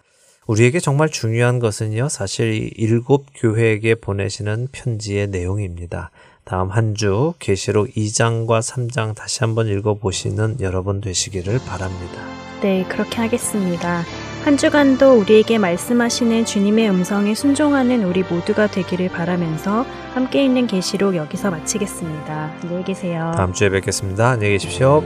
우리에게 0.47 0.79
정말 0.79 1.09
중요한 1.09 1.59
것은요, 1.59 2.11
사실 2.11 2.53
이 2.53 2.71
일곱 2.77 3.25
교회에게 3.35 3.95
보내시는 3.95 4.69
편지의 4.71 5.29
내용입니다. 5.29 6.11
다음 6.45 6.69
한 6.69 6.95
주 6.95 7.33
계시록 7.39 7.89
2장과 7.95 8.61
3장 8.61 9.15
다시 9.15 9.39
한번 9.41 9.69
읽어보시는 9.69 10.59
여러분 10.61 11.01
되시기를 11.01 11.61
바랍니다. 11.67 12.48
네, 12.61 12.85
그렇게 12.89 13.21
하겠습니다. 13.21 14.03
한 14.45 14.57
주간도 14.57 15.15
우리에게 15.15 15.59
말씀하시는 15.59 16.45
주님의 16.45 16.91
음성에 16.91 17.35
순종하는 17.35 18.05
우리 18.05 18.23
모두가 18.23 18.67
되기를 18.67 19.11
바라면서 19.11 19.85
함께 20.15 20.45
있는 20.45 20.67
계시록 20.67 21.17
여기서 21.17 21.51
마치겠습니다. 21.51 22.53
안녕히 22.63 22.85
계세요. 22.85 23.33
다음 23.37 23.53
주에 23.53 23.69
뵙겠습니다. 23.69 24.31
안녕히 24.31 24.55
계십시오. 24.55 25.03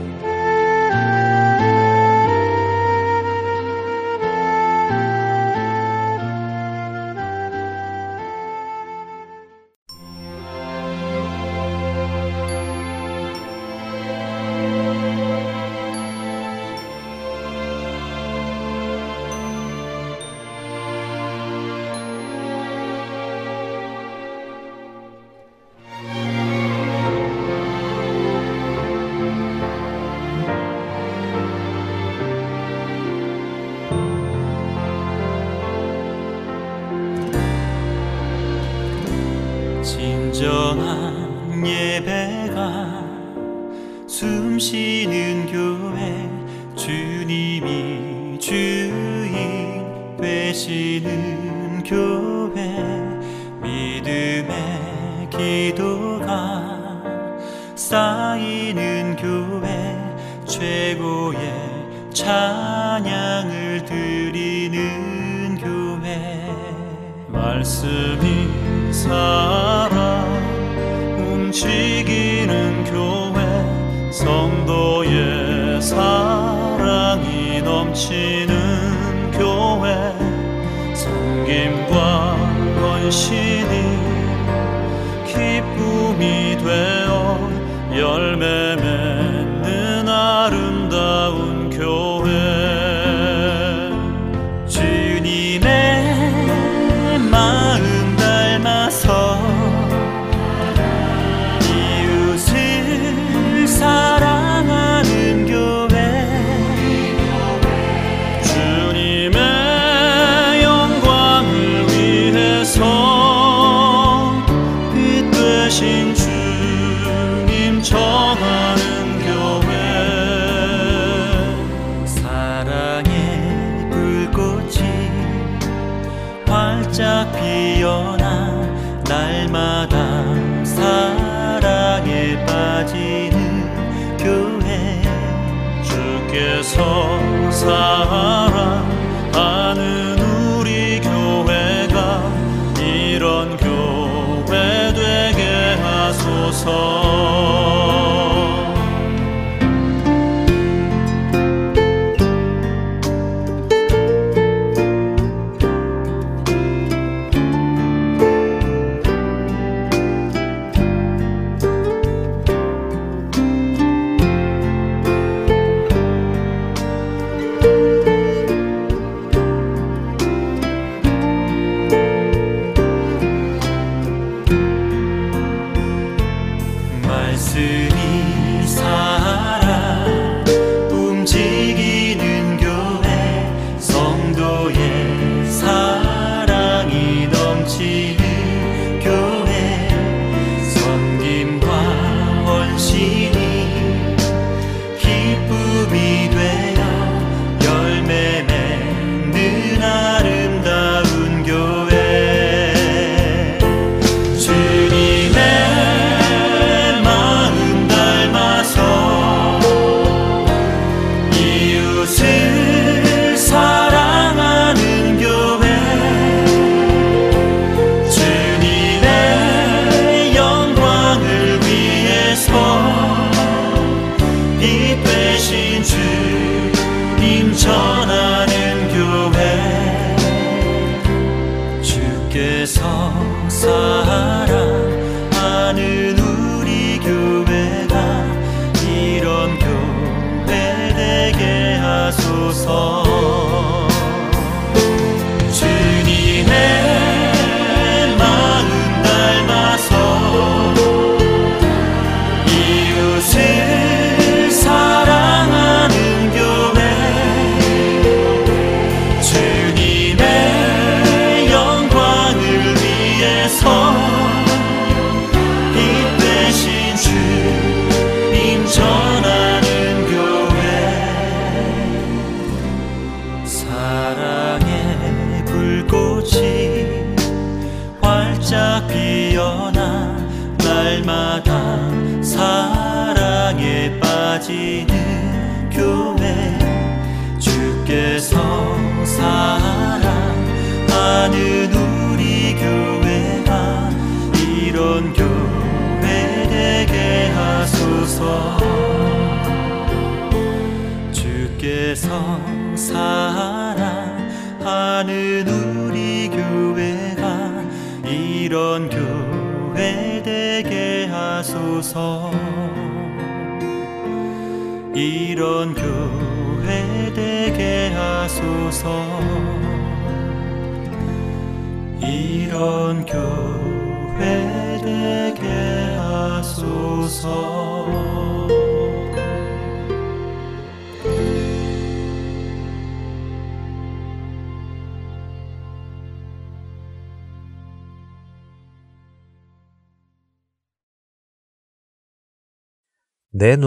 사 138.05 138.42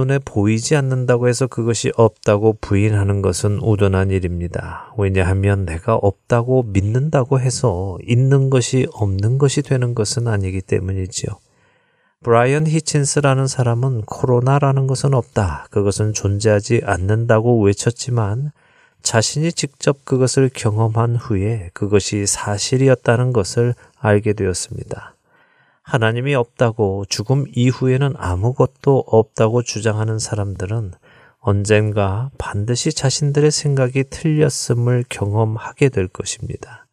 눈에 0.06 0.20
보이지 0.24 0.76
않는다고 0.76 1.28
해서 1.28 1.46
그것이 1.46 1.92
없다고 1.96 2.58
부인하는 2.60 3.22
것은 3.22 3.58
우둔한 3.60 4.10
일입니다. 4.10 4.94
왜냐하면 4.96 5.66
내가 5.66 5.96
없다고 5.96 6.62
믿는다고 6.62 7.40
해서 7.40 7.98
있는 8.06 8.48
것이 8.48 8.86
없는 8.92 9.38
것이 9.38 9.62
되는 9.62 9.94
것은 9.94 10.28
아니기 10.28 10.62
때문이지요. 10.62 11.30
브라이언 12.22 12.66
히친스라는 12.66 13.46
사람은 13.46 14.02
코로나라는 14.02 14.86
것은 14.86 15.12
없다. 15.12 15.66
그것은 15.70 16.12
존재하지 16.12 16.82
않는다고 16.84 17.60
외쳤지만 17.62 18.52
자신이 19.02 19.52
직접 19.52 20.04
그것을 20.04 20.50
경험한 20.52 21.16
후에 21.16 21.70
그것이 21.72 22.26
사실이었다는 22.26 23.32
것을 23.32 23.74
알게 23.98 24.32
되었습니다. 24.32 25.15
하나님이 25.86 26.34
없다고 26.34 27.04
죽음 27.08 27.44
이후에는 27.54 28.14
아무것도 28.16 29.04
없다고 29.06 29.62
주장하는 29.62 30.18
사람들은 30.18 30.92
언젠가 31.38 32.28
반드시 32.38 32.92
자신들의 32.92 33.52
생각이 33.52 34.02
틀렸음을 34.10 35.04
경험하게 35.08 35.90
될 35.90 36.08
것입니다. 36.08 36.86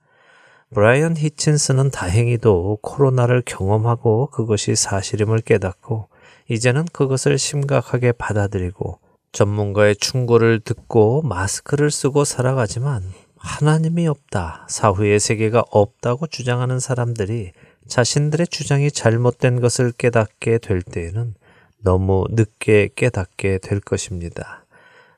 브라이언 0.75 1.17
히친스는 1.17 1.89
다행히도 1.89 2.79
코로나를 2.83 3.41
경험하고 3.43 4.27
그것이 4.27 4.75
사실임을 4.75 5.41
깨닫고 5.41 6.09
이제는 6.49 6.85
그것을 6.93 7.39
심각하게 7.39 8.11
받아들이고 8.11 8.99
전문가의 9.31 9.95
충고를 9.95 10.59
듣고 10.59 11.23
마스크를 11.23 11.89
쓰고 11.89 12.25
살아가지만 12.25 13.01
하나님이 13.37 14.07
없다, 14.07 14.67
사후의 14.69 15.19
세계가 15.19 15.63
없다고 15.71 16.27
주장하는 16.27 16.79
사람들이 16.79 17.53
자신들의 17.87 18.47
주장이 18.47 18.91
잘못된 18.91 19.59
것을 19.59 19.91
깨닫게 19.91 20.57
될 20.59 20.81
때에는 20.81 21.35
너무 21.81 22.25
늦게 22.29 22.89
깨닫게 22.95 23.59
될 23.59 23.79
것입니다. 23.79 24.65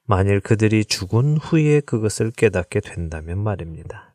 만일 0.05 0.39
그들이 0.39 0.86
죽은 0.86 1.38
후에 1.38 1.80
그것을 1.82 2.32
깨닫게 2.32 2.80
된다면 2.80 3.39
말입니다. 3.39 4.13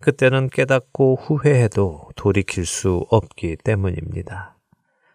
그때는 0.00 0.50
깨닫고 0.50 1.16
후회해도 1.16 2.10
돌이킬 2.16 2.66
수 2.66 3.06
없기 3.10 3.56
때문입니다. 3.64 4.56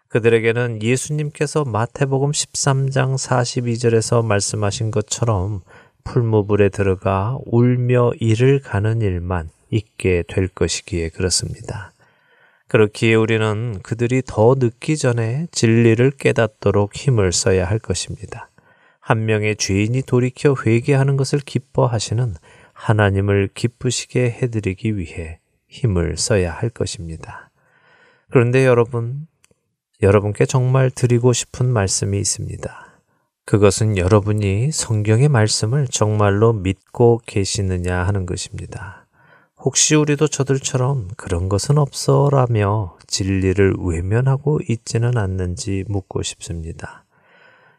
그들에게는 0.08 0.82
예수님께서 0.82 1.64
마태복음 1.64 2.32
13장 2.32 3.16
42절에서 3.16 4.24
말씀하신 4.24 4.90
것처럼 4.90 5.62
풀무불에 6.04 6.68
들어가 6.68 7.38
울며 7.46 8.12
이를 8.20 8.60
가는 8.60 9.00
일만 9.00 9.48
있게 9.70 10.24
될 10.28 10.48
것이기에 10.48 11.08
그렇습니다. 11.10 11.91
그렇기에 12.72 13.16
우리는 13.16 13.80
그들이 13.82 14.22
더 14.26 14.54
늦기 14.58 14.96
전에 14.96 15.46
진리를 15.52 16.10
깨닫도록 16.12 16.96
힘을 16.96 17.30
써야 17.30 17.66
할 17.66 17.78
것입니다. 17.78 18.48
한 18.98 19.26
명의 19.26 19.56
죄인이 19.56 20.00
돌이켜 20.06 20.56
회개하는 20.64 21.18
것을 21.18 21.40
기뻐하시는 21.40 22.34
하나님을 22.72 23.50
기쁘시게 23.52 24.38
해드리기 24.40 24.96
위해 24.96 25.38
힘을 25.68 26.16
써야 26.16 26.50
할 26.50 26.70
것입니다. 26.70 27.50
그런데 28.30 28.64
여러분, 28.64 29.26
여러분께 30.00 30.46
정말 30.46 30.90
드리고 30.90 31.34
싶은 31.34 31.70
말씀이 31.70 32.18
있습니다. 32.18 33.00
그것은 33.44 33.98
여러분이 33.98 34.72
성경의 34.72 35.28
말씀을 35.28 35.88
정말로 35.88 36.54
믿고 36.54 37.20
계시느냐 37.26 37.98
하는 38.04 38.24
것입니다. 38.24 39.01
혹시 39.64 39.94
우리도 39.94 40.26
저들처럼 40.26 41.10
그런 41.16 41.48
것은 41.48 41.78
없어라며 41.78 42.96
진리를 43.06 43.74
외면하고 43.78 44.58
있지는 44.68 45.16
않는지 45.16 45.84
묻고 45.86 46.24
싶습니다. 46.24 47.04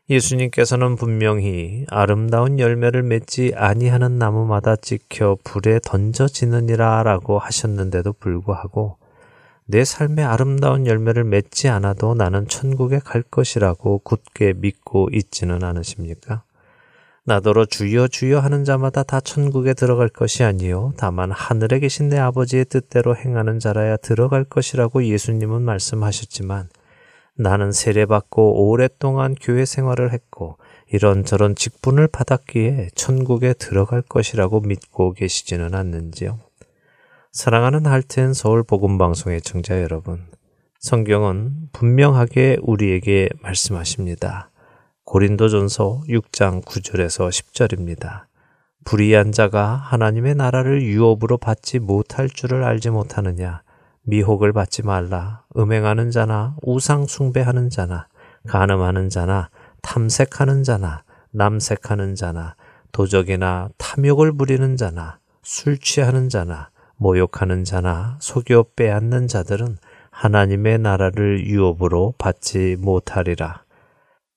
예수님께서는 0.10 0.96
분명히 0.96 1.86
아름다운 1.90 2.58
열매를 2.58 3.04
맺지 3.04 3.54
아니하는 3.58 4.18
나무마다 4.18 4.78
찍혀 4.78 5.38
불에 5.44 5.80
던져지느니라 5.84 7.04
라고 7.04 7.38
하셨는데도 7.38 8.14
불구하고 8.14 8.98
내 9.66 9.84
삶에 9.84 10.24
아름다운 10.24 10.88
열매를 10.88 11.26
맺지 11.26 11.68
않아도 11.68 12.14
나는 12.16 12.48
천국에 12.48 13.00
갈 13.00 13.24
것이라고 13.24 14.00
굳게 14.00 14.54
믿고 14.54 15.10
있지는 15.12 15.66
않으십니까? 15.66 16.44
나더러 17.26 17.66
주여 17.66 18.10
주여 18.10 18.40
하는 18.40 18.66
자마다 18.66 19.04
다 19.04 19.22
천국에 19.22 19.74
들어갈 19.74 20.10
것이 20.10 20.44
아니요 20.44 20.94
다만 20.98 21.32
하늘에 21.32 21.80
계신 21.80 22.10
내 22.10 22.20
아버지의 22.20 22.66
뜻대로 22.66 23.16
행하는 23.16 23.60
자라야 23.60 23.98
들어갈 23.98 24.44
것이라고 24.44 25.06
예수님은 25.06 25.62
말씀하셨지만 25.62 26.70
나는 27.36 27.72
세례받고 27.72 28.70
오랫동안 28.70 29.36
교회 29.36 29.66
생활을 29.66 30.14
했고 30.14 30.58
이런저런 30.92 31.56
직분을 31.56 32.08
받았기에 32.08 32.90
천국에 32.94 33.54
들어갈 33.54 34.04
것이라고 34.04 34.62
믿고 34.62 35.14
계시지는 35.14 35.74
않는지요. 35.74 36.40
사랑하는 37.32 37.88
할텐 37.88 38.34
서울 38.34 38.62
복음 38.62 39.00
방송의 39.00 39.42
청자 39.42 39.82
여러분, 39.82 40.28
성경은 40.78 41.70
분명하게 41.72 42.60
우리에게 42.62 43.30
말씀하십니다. 43.42 44.52
고린도전서 45.06 46.04
6장 46.08 46.64
9절에서 46.64 47.30
10절입니다. 47.30 48.24
불의한 48.86 49.34
자가 49.34 49.76
하나님의 49.76 50.36
나라를 50.36 50.82
유업으로 50.82 51.38
받지 51.38 51.80
못할 51.80 52.30
줄을 52.30 52.64
알지 52.64 52.90
못하느냐? 52.90 53.64
미혹을 54.04 54.54
받지 54.54 54.82
말라. 54.82 55.44
음행하는 55.58 56.10
자나 56.10 56.56
우상 56.62 57.06
숭배하는 57.06 57.70
자나 57.70 58.08
간음하는 58.48 59.10
자나 59.10 59.50
탐색하는 59.82 60.64
자나 60.64 61.04
남색하는 61.32 62.16
자나 62.16 62.56
도적이나 62.94 63.70
탐욕을 63.78 64.32
부리는 64.34 64.78
자나 64.78 65.20
술 65.42 65.78
취하는 65.78 66.30
자나 66.30 66.70
모욕하는 66.96 67.66
자나 67.66 68.18
속여 68.22 68.68
빼앗는 68.78 69.28
자들은 69.28 69.78
하나님의 70.12 70.80
나라를 70.80 71.46
유업으로 71.46 72.14
받지 72.18 72.78
못하리라. 72.80 73.63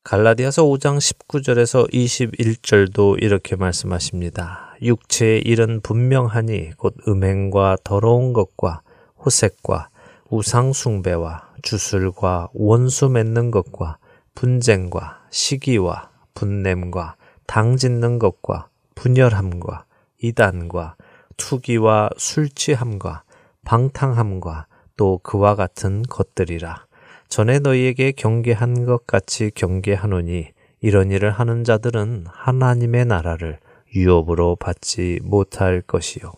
갈라디아서 0.07 0.63
5장 0.63 0.99
19절에서 0.99 1.93
21절도 1.93 3.21
이렇게 3.21 3.57
말씀하십니다. 3.57 4.77
육체의 4.81 5.43
일은 5.43 5.81
분명하니 5.81 6.75
곧 6.77 6.95
음행과 7.09 7.79
더러운 7.83 8.33
것과 8.33 8.83
호색과 9.25 9.89
우상숭배와 10.31 11.49
주술과 11.63 12.51
원수 12.55 13.09
맺는 13.09 13.51
것과 13.51 13.99
분쟁과 14.37 15.25
시기와 15.31 16.11
분냄과 16.35 17.17
당 17.49 17.77
짓는 17.77 18.21
것과 18.21 18.69
분열함과 18.95 19.87
이단과 20.23 20.95
투기와 21.37 22.11
술취함과 22.17 23.25
방탕함과 23.65 24.67
또 24.97 25.19
그와 25.25 25.57
같은 25.57 26.05
것들이라. 26.05 26.86
전에 27.29 27.59
너희에게 27.59 28.13
경계한 28.13 28.85
것 28.85 29.07
같이 29.07 29.51
경계하노니 29.55 30.49
이런 30.81 31.11
일을 31.11 31.31
하는 31.31 31.65
자들은 31.65 32.27
하나님의 32.29 33.07
나라를 33.07 33.59
유업으로 33.95 34.57
받지 34.57 35.19
못할 35.23 35.81
것이요. 35.81 36.33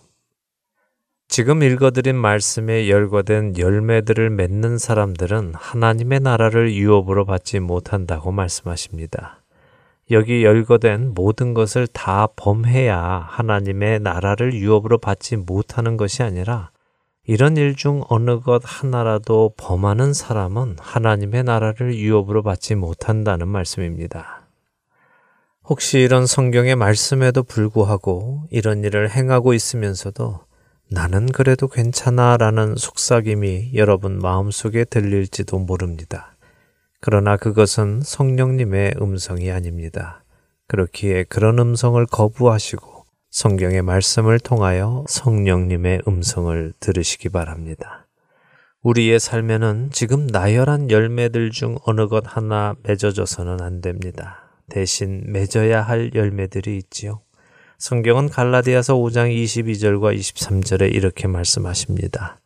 지금 1.28 1.62
읽어드린 1.62 2.16
말씀에 2.16 2.88
열거된 2.88 3.58
열매들을 3.58 4.30
맺는 4.30 4.78
사람들은 4.78 5.52
하나님의 5.54 6.20
나라를 6.20 6.72
유업으로 6.72 7.26
받지 7.26 7.60
못한다고 7.60 8.32
말씀하십니다. 8.32 9.42
여기 10.10 10.42
열거된 10.42 11.12
모든 11.14 11.52
것을 11.52 11.86
다 11.86 12.28
범해야 12.34 12.98
하나님의 13.28 14.00
나라를 14.00 14.54
유업으로 14.54 14.96
받지 14.96 15.36
못하는 15.36 15.98
것이 15.98 16.22
아니라 16.22 16.70
이런 17.30 17.58
일 17.58 17.76
중 17.76 18.02
어느 18.08 18.40
것 18.40 18.62
하나라도 18.64 19.52
범하는 19.58 20.14
사람은 20.14 20.76
하나님의 20.80 21.44
나라를 21.44 21.94
유업으로 21.94 22.42
받지 22.42 22.74
못한다는 22.74 23.48
말씀입니다. 23.48 24.48
혹시 25.62 25.98
이런 25.98 26.26
성경의 26.26 26.74
말씀에도 26.76 27.42
불구하고 27.42 28.44
이런 28.50 28.82
일을 28.82 29.10
행하고 29.10 29.52
있으면서도 29.52 30.40
나는 30.90 31.26
그래도 31.26 31.68
괜찮아 31.68 32.38
라는 32.38 32.76
속삭임이 32.76 33.72
여러분 33.74 34.18
마음속에 34.18 34.86
들릴지도 34.86 35.58
모릅니다. 35.58 36.34
그러나 37.02 37.36
그것은 37.36 38.00
성령님의 38.00 38.94
음성이 39.02 39.50
아닙니다. 39.50 40.24
그렇기에 40.66 41.24
그런 41.24 41.58
음성을 41.58 42.02
거부하시고 42.06 42.97
성경의 43.30 43.82
말씀을 43.82 44.40
통하여 44.40 45.04
성령님의 45.06 46.02
음성을 46.08 46.72
들으시기 46.80 47.28
바랍니다. 47.28 48.06
우리의 48.82 49.20
삶에는 49.20 49.90
지금 49.92 50.26
나열한 50.26 50.90
열매들 50.90 51.50
중 51.50 51.76
어느 51.84 52.08
것 52.08 52.24
하나 52.26 52.74
맺어져서는 52.84 53.60
안 53.60 53.82
됩니다. 53.82 54.48
대신 54.70 55.24
맺어야 55.26 55.82
할 55.82 56.10
열매들이 56.14 56.78
있지요. 56.78 57.20
성경은 57.76 58.30
갈라디아서 58.30 58.94
5장 58.96 59.30
22절과 59.30 60.16
23절에 60.16 60.94
이렇게 60.94 61.28
말씀하십니다. 61.28 62.40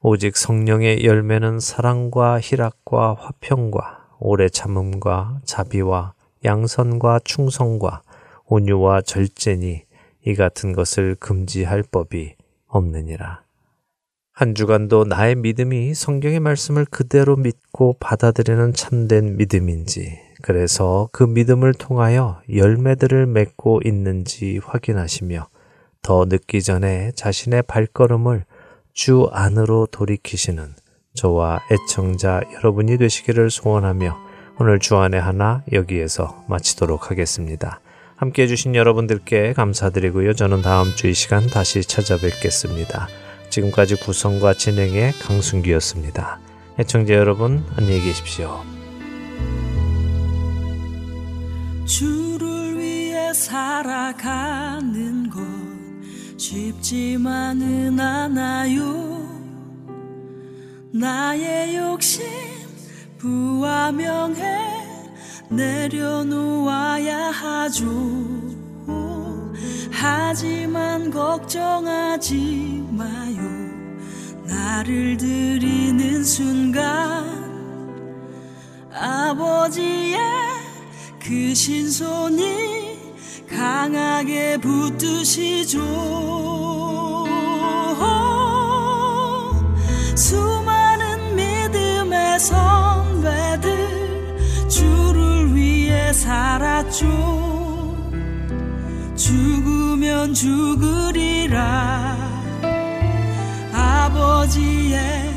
오직 0.00 0.36
성령의 0.36 1.04
열매는 1.04 1.60
사랑과 1.60 2.40
희락과 2.40 3.16
화평과 3.18 4.16
오래 4.18 4.48
참음과 4.48 5.40
자비와 5.44 6.14
양선과 6.44 7.20
충성과 7.24 8.02
온유와 8.46 9.02
절제니 9.02 9.84
이 10.24 10.34
같은 10.34 10.72
것을 10.72 11.16
금지할 11.16 11.82
법이 11.90 12.34
없느니라. 12.66 13.42
한 14.32 14.54
주간도 14.54 15.04
나의 15.04 15.36
믿음이 15.36 15.94
성경의 15.94 16.40
말씀을 16.40 16.86
그대로 16.86 17.36
믿고 17.36 17.96
받아들이는 18.00 18.72
참된 18.72 19.36
믿음인지, 19.36 20.18
그래서 20.42 21.08
그 21.12 21.22
믿음을 21.22 21.74
통하여 21.74 22.40
열매들을 22.52 23.26
맺고 23.26 23.82
있는지 23.84 24.58
확인하시며 24.64 25.48
더 26.02 26.24
늦기 26.24 26.62
전에 26.62 27.12
자신의 27.14 27.62
발걸음을 27.62 28.44
주 28.92 29.28
안으로 29.32 29.86
돌이키시는 29.86 30.74
저와 31.14 31.60
애청자 31.70 32.40
여러분이 32.54 32.98
되시기를 32.98 33.50
소원하며 33.50 34.16
오늘 34.58 34.78
주안의 34.78 35.20
하나 35.20 35.62
여기에서 35.72 36.44
마치도록 36.48 37.10
하겠습니다. 37.10 37.80
함께 38.22 38.44
해주신 38.44 38.76
여러분들께 38.76 39.52
감사드리고요. 39.52 40.34
저는 40.34 40.62
다음 40.62 40.94
주 40.94 41.08
이 41.08 41.12
시간 41.12 41.44
다시 41.48 41.82
찾아뵙겠습니다. 41.82 43.08
지금까지 43.50 43.96
구성과 43.96 44.54
진행의 44.54 45.14
강순기였습니다. 45.14 46.38
애청자 46.78 47.14
여러분 47.14 47.64
안녕히 47.76 48.00
계십시오. 48.00 48.62
주를 51.84 52.78
위해 52.78 53.34
살아가는 53.34 55.28
것 55.28 55.42
쉽지만은 56.38 57.98
않아요. 57.98 59.26
나의 60.92 61.74
욕심 61.76 62.22
부와 63.18 63.90
명예 63.90 64.91
내려놓아야 65.56 67.30
하죠. 67.30 67.86
하지만 69.90 71.10
걱정하지 71.10 72.84
마요. 72.90 73.40
나를 74.44 75.16
드리는 75.16 76.24
순간 76.24 77.42
아버지의 78.92 80.18
그 81.20 81.54
신손이 81.54 82.98
강하게 83.48 84.58
붙드시죠. 84.58 85.80
수많은 90.14 91.36
믿음의 91.36 92.40
선배들 92.40 93.68
주를 94.68 95.31
살았죠. 96.12 97.52
죽으면 99.16 100.34
죽으리라 100.34 102.16
아버지의 103.72 105.31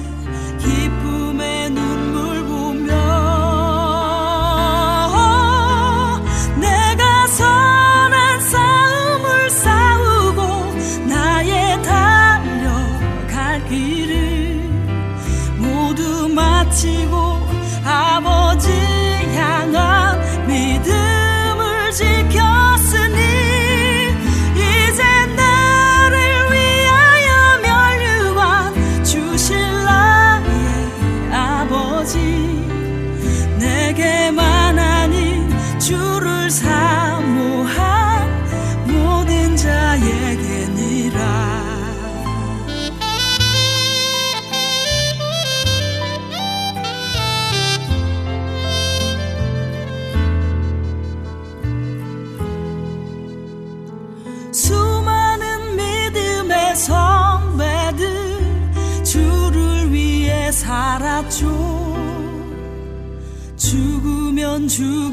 죽 64.76 65.05